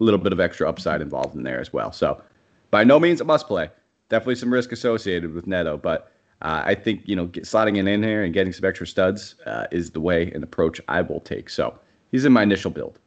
A 0.00 0.04
little 0.04 0.18
bit 0.18 0.32
of 0.32 0.40
extra 0.40 0.68
upside 0.68 1.00
involved 1.00 1.36
in 1.36 1.44
there 1.44 1.60
as 1.60 1.72
well. 1.72 1.92
So, 1.92 2.20
by 2.70 2.84
no 2.84 2.98
means 2.98 3.20
a 3.20 3.24
must 3.24 3.46
play. 3.46 3.68
Definitely 4.08 4.36
some 4.36 4.52
risk 4.52 4.72
associated 4.72 5.34
with 5.34 5.46
Neto, 5.46 5.76
but 5.76 6.10
uh, 6.42 6.62
I 6.64 6.74
think 6.74 7.02
you 7.06 7.14
know 7.14 7.26
get, 7.26 7.44
slotting 7.44 7.76
it 7.76 7.86
in 7.86 8.02
here 8.02 8.24
and 8.24 8.32
getting 8.32 8.52
some 8.52 8.64
extra 8.64 8.86
studs 8.86 9.36
uh, 9.46 9.66
is 9.70 9.90
the 9.90 10.00
way 10.00 10.32
and 10.32 10.42
approach 10.42 10.80
I 10.88 11.02
will 11.02 11.20
take. 11.20 11.50
So 11.50 11.78
he's 12.10 12.24
in 12.24 12.32
my 12.32 12.42
initial 12.42 12.70
build, 12.70 12.98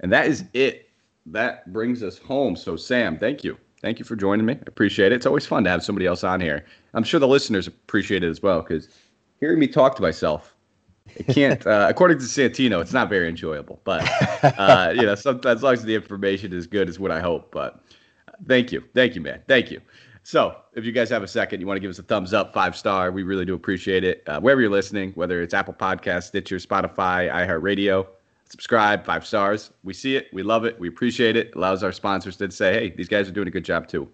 and 0.00 0.12
that 0.12 0.26
is 0.26 0.44
it. 0.52 0.90
That 1.26 1.72
brings 1.72 2.02
us 2.02 2.18
home. 2.18 2.56
So 2.56 2.76
Sam, 2.76 3.18
thank 3.18 3.42
you. 3.42 3.56
Thank 3.80 3.98
you 3.98 4.04
for 4.04 4.16
joining 4.16 4.44
me. 4.44 4.54
I 4.54 4.64
appreciate 4.66 5.12
it. 5.12 5.16
It's 5.16 5.26
always 5.26 5.46
fun 5.46 5.64
to 5.64 5.70
have 5.70 5.84
somebody 5.84 6.06
else 6.06 6.24
on 6.24 6.40
here. 6.40 6.64
I'm 6.94 7.04
sure 7.04 7.20
the 7.20 7.28
listeners 7.28 7.66
appreciate 7.66 8.24
it 8.24 8.28
as 8.28 8.42
well 8.42 8.60
because 8.62 8.88
hearing 9.38 9.58
me 9.58 9.68
talk 9.68 9.94
to 9.96 10.02
myself, 10.02 10.54
it 11.06 11.28
can't. 11.28 11.64
Uh, 11.66 11.86
according 11.90 12.18
to 12.18 12.24
Santino, 12.24 12.80
it's 12.80 12.92
not 12.92 13.08
very 13.08 13.28
enjoyable. 13.28 13.80
But 13.84 14.08
uh, 14.58 14.92
you 14.94 15.02
know, 15.02 15.14
sometimes 15.14 15.58
as 15.58 15.62
long 15.62 15.74
as 15.74 15.82
the 15.84 15.94
information 15.94 16.52
is 16.52 16.66
good, 16.66 16.88
is 16.88 16.98
what 16.98 17.12
I 17.12 17.20
hope. 17.20 17.52
But 17.52 17.80
uh, 18.26 18.32
thank 18.48 18.72
you, 18.72 18.82
thank 18.94 19.14
you, 19.14 19.20
man, 19.20 19.42
thank 19.46 19.70
you. 19.70 19.80
So, 20.24 20.56
if 20.74 20.84
you 20.84 20.92
guys 20.92 21.08
have 21.08 21.22
a 21.22 21.28
second, 21.28 21.60
you 21.60 21.66
want 21.66 21.76
to 21.76 21.80
give 21.80 21.90
us 21.90 21.98
a 21.98 22.02
thumbs 22.02 22.34
up, 22.34 22.52
five 22.52 22.76
star, 22.76 23.10
we 23.10 23.22
really 23.22 23.46
do 23.46 23.54
appreciate 23.54 24.04
it. 24.04 24.22
Uh, 24.26 24.40
wherever 24.40 24.60
you're 24.60 24.70
listening, 24.70 25.12
whether 25.12 25.40
it's 25.40 25.54
Apple 25.54 25.72
Podcast, 25.72 26.24
Stitcher, 26.24 26.56
Spotify, 26.56 27.32
iHeartRadio, 27.32 28.06
subscribe, 28.48 29.04
five 29.04 29.26
stars. 29.26 29.70
We 29.84 29.94
see 29.94 30.16
it, 30.16 30.28
we 30.32 30.42
love 30.42 30.64
it, 30.64 30.78
we 30.80 30.88
appreciate 30.88 31.36
it. 31.36 31.54
Allows 31.54 31.82
our 31.82 31.92
sponsors 31.92 32.36
to 32.38 32.50
say, 32.50 32.72
hey, 32.72 32.90
these 32.96 33.08
guys 33.08 33.28
are 33.28 33.32
doing 33.32 33.48
a 33.48 33.50
good 33.50 33.64
job 33.64 33.88
too. 33.88 34.08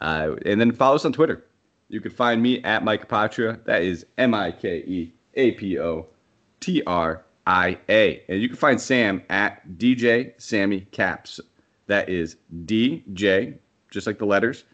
Uh, 0.00 0.36
and 0.46 0.60
then 0.60 0.72
follow 0.72 0.96
us 0.96 1.04
on 1.04 1.12
Twitter. 1.12 1.44
You 1.88 2.00
can 2.00 2.10
find 2.10 2.42
me 2.42 2.62
at 2.64 2.84
Mike 2.84 3.08
Apotria. 3.08 3.64
That 3.64 3.82
is 3.82 4.04
M 4.18 4.34
I 4.34 4.52
K 4.52 4.78
E 4.86 5.12
A 5.34 5.52
P 5.52 5.78
O 5.78 6.06
T 6.60 6.82
R 6.86 7.24
I 7.46 7.78
A. 7.88 8.22
And 8.28 8.42
you 8.42 8.48
can 8.48 8.56
find 8.56 8.80
Sam 8.80 9.22
at 9.30 9.66
DJ 9.78 10.32
Sammy 10.40 10.82
Caps. 10.92 11.40
That 11.86 12.08
is 12.10 12.36
DJ, 12.66 13.56
just 13.90 14.06
like 14.06 14.18
the 14.18 14.26
letters, 14.26 14.64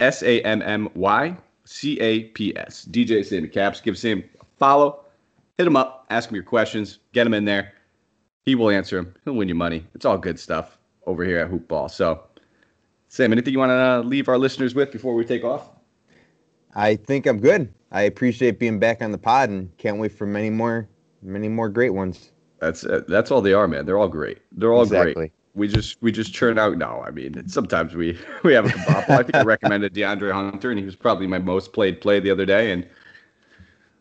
S 0.00 0.22
A 0.22 0.42
M 0.42 0.60
M 0.62 0.90
Y 0.94 1.36
C 1.64 1.98
A 2.00 2.24
P 2.24 2.56
S. 2.56 2.86
DJ 2.90 3.24
Sammy 3.24 3.48
Caps. 3.48 3.80
Give 3.80 3.96
Sam 3.96 4.22
a 4.40 4.44
follow. 4.58 5.00
Hit 5.56 5.66
him 5.66 5.76
up. 5.76 6.06
Ask 6.10 6.28
him 6.28 6.34
your 6.34 6.44
questions. 6.44 6.98
Get 7.12 7.26
him 7.26 7.32
in 7.32 7.46
there. 7.46 7.72
He 8.46 8.54
will 8.54 8.70
answer 8.70 8.96
him. 8.96 9.12
He'll 9.24 9.34
win 9.34 9.48
you 9.48 9.56
money. 9.56 9.84
It's 9.94 10.04
all 10.04 10.16
good 10.16 10.38
stuff 10.38 10.78
over 11.04 11.24
here 11.24 11.38
at 11.38 11.50
Hoopball. 11.50 11.90
So, 11.90 12.22
Sam, 13.08 13.32
anything 13.32 13.52
you 13.52 13.58
want 13.58 13.70
to 13.70 13.74
uh, 13.74 14.02
leave 14.02 14.28
our 14.28 14.38
listeners 14.38 14.72
with 14.72 14.92
before 14.92 15.14
we 15.14 15.24
take 15.24 15.42
off? 15.42 15.70
I 16.76 16.94
think 16.94 17.26
I'm 17.26 17.40
good. 17.40 17.72
I 17.90 18.02
appreciate 18.02 18.60
being 18.60 18.78
back 18.78 19.02
on 19.02 19.10
the 19.10 19.18
pod 19.18 19.48
and 19.48 19.76
can't 19.78 19.98
wait 19.98 20.12
for 20.12 20.26
many 20.26 20.50
more, 20.50 20.88
many 21.22 21.48
more 21.48 21.68
great 21.68 21.90
ones. 21.90 22.30
That's 22.60 22.84
uh, 22.84 23.02
that's 23.08 23.30
all 23.32 23.40
they 23.40 23.52
are, 23.52 23.66
man. 23.66 23.84
They're 23.84 23.98
all 23.98 24.08
great. 24.08 24.38
They're 24.52 24.72
all 24.72 24.82
exactly. 24.82 25.14
great. 25.14 25.32
We 25.54 25.68
just 25.68 26.00
we 26.00 26.12
just 26.12 26.32
churn 26.32 26.58
out. 26.58 26.78
No, 26.78 27.02
I 27.06 27.10
mean 27.10 27.48
sometimes 27.48 27.94
we 27.94 28.18
we 28.44 28.52
have 28.54 28.66
a 28.66 28.68
kabobble. 28.68 29.10
I 29.10 29.22
think 29.22 29.34
I 29.34 29.42
recommended 29.42 29.92
DeAndre 29.92 30.32
Hunter, 30.32 30.70
and 30.70 30.78
he 30.78 30.84
was 30.84 30.96
probably 30.96 31.26
my 31.26 31.38
most 31.38 31.72
played 31.72 32.00
play 32.00 32.20
the 32.20 32.30
other 32.30 32.46
day, 32.46 32.70
and 32.70 32.86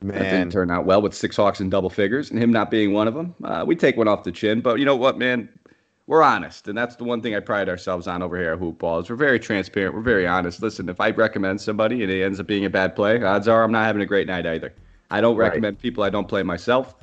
Man. 0.08 0.20
that 0.20 0.30
didn't 0.30 0.52
turn 0.52 0.72
out 0.72 0.86
well 0.86 1.02
with 1.02 1.14
six 1.14 1.36
Hawks 1.36 1.60
and 1.60 1.70
double 1.72 1.90
figures, 1.90 2.32
and 2.32 2.42
him 2.42 2.52
not 2.52 2.72
being 2.72 2.94
one 2.94 3.08
of 3.08 3.14
them. 3.14 3.36
Uh, 3.44 3.64
we 3.66 3.76
take 3.76 3.98
one 3.98 4.08
off 4.08 4.24
the 4.24 4.32
chin, 4.32 4.62
but 4.62 4.80
you 4.80 4.86
know 4.86 4.96
what, 4.96 5.18
man? 5.18 5.50
we're 6.08 6.22
honest, 6.22 6.68
and 6.68 6.78
that's 6.78 6.96
the 6.96 7.04
one 7.04 7.22
thing 7.22 7.36
I 7.36 7.40
pride 7.40 7.68
ourselves 7.68 8.08
on 8.08 8.22
over 8.22 8.38
here 8.38 8.54
at 8.54 8.60
Hoopball 8.60 9.04
is 9.04 9.10
we're 9.10 9.16
very 9.16 9.40
transparent. 9.40 9.96
We're 9.96 10.02
very 10.02 10.28
honest. 10.28 10.62
Listen, 10.62 10.88
if 10.88 11.02
I 11.02 11.10
recommend 11.10 11.60
somebody 11.60 12.04
and 12.04 12.12
it 12.12 12.24
ends 12.24 12.40
up 12.40 12.46
being 12.46 12.66
a 12.66 12.70
bad 12.70 12.96
play, 12.96 13.22
odds 13.24 13.48
are 13.48 13.64
I'm 13.64 13.72
not 13.72 13.86
having 13.86 14.04
a 14.04 14.06
great 14.06 14.28
night 14.28 14.46
either. 14.46 14.72
I 15.10 15.20
don't 15.22 15.36
right. 15.36 15.48
recommend 15.48 15.80
people 15.80 16.04
I 16.04 16.12
don't 16.12 16.28
play 16.28 16.44
myself, 16.44 16.96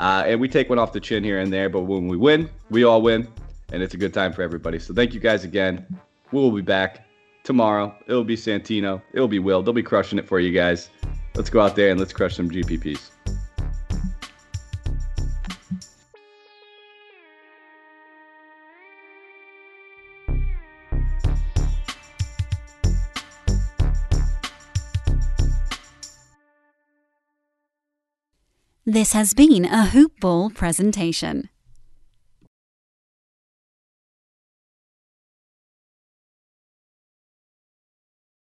uh, 0.00 0.24
and 0.26 0.40
we 0.40 0.48
take 0.48 0.68
one 0.68 0.78
off 0.78 0.92
the 0.92 1.00
chin 1.00 1.22
here 1.22 1.38
and 1.38 1.52
there. 1.52 1.68
But 1.68 1.82
when 1.82 2.08
we 2.08 2.16
win, 2.16 2.50
we 2.68 2.82
all 2.82 3.00
win, 3.00 3.28
and 3.72 3.80
it's 3.80 3.94
a 3.94 3.98
good 3.98 4.12
time 4.12 4.32
for 4.32 4.42
everybody. 4.42 4.80
So 4.80 4.92
thank 4.92 5.14
you 5.14 5.20
guys 5.20 5.44
again. 5.44 5.86
We 6.32 6.40
will 6.40 6.50
be 6.50 6.62
back 6.62 7.06
tomorrow. 7.44 7.94
It'll 8.08 8.24
be 8.24 8.36
Santino. 8.36 9.00
It'll 9.12 9.28
be 9.28 9.38
Will. 9.38 9.62
They'll 9.62 9.72
be 9.72 9.84
crushing 9.84 10.18
it 10.18 10.26
for 10.26 10.40
you 10.40 10.50
guys. 10.50 10.90
Let's 11.38 11.50
go 11.50 11.60
out 11.60 11.76
there 11.76 11.90
and 11.90 12.00
let's 12.00 12.12
crush 12.12 12.34
some 12.34 12.50
GPPs. 12.50 13.10
This 28.84 29.12
has 29.12 29.32
been 29.32 29.64
a 29.64 29.86
Hoop 29.86 30.18
Ball 30.18 30.50
presentation. 30.50 31.50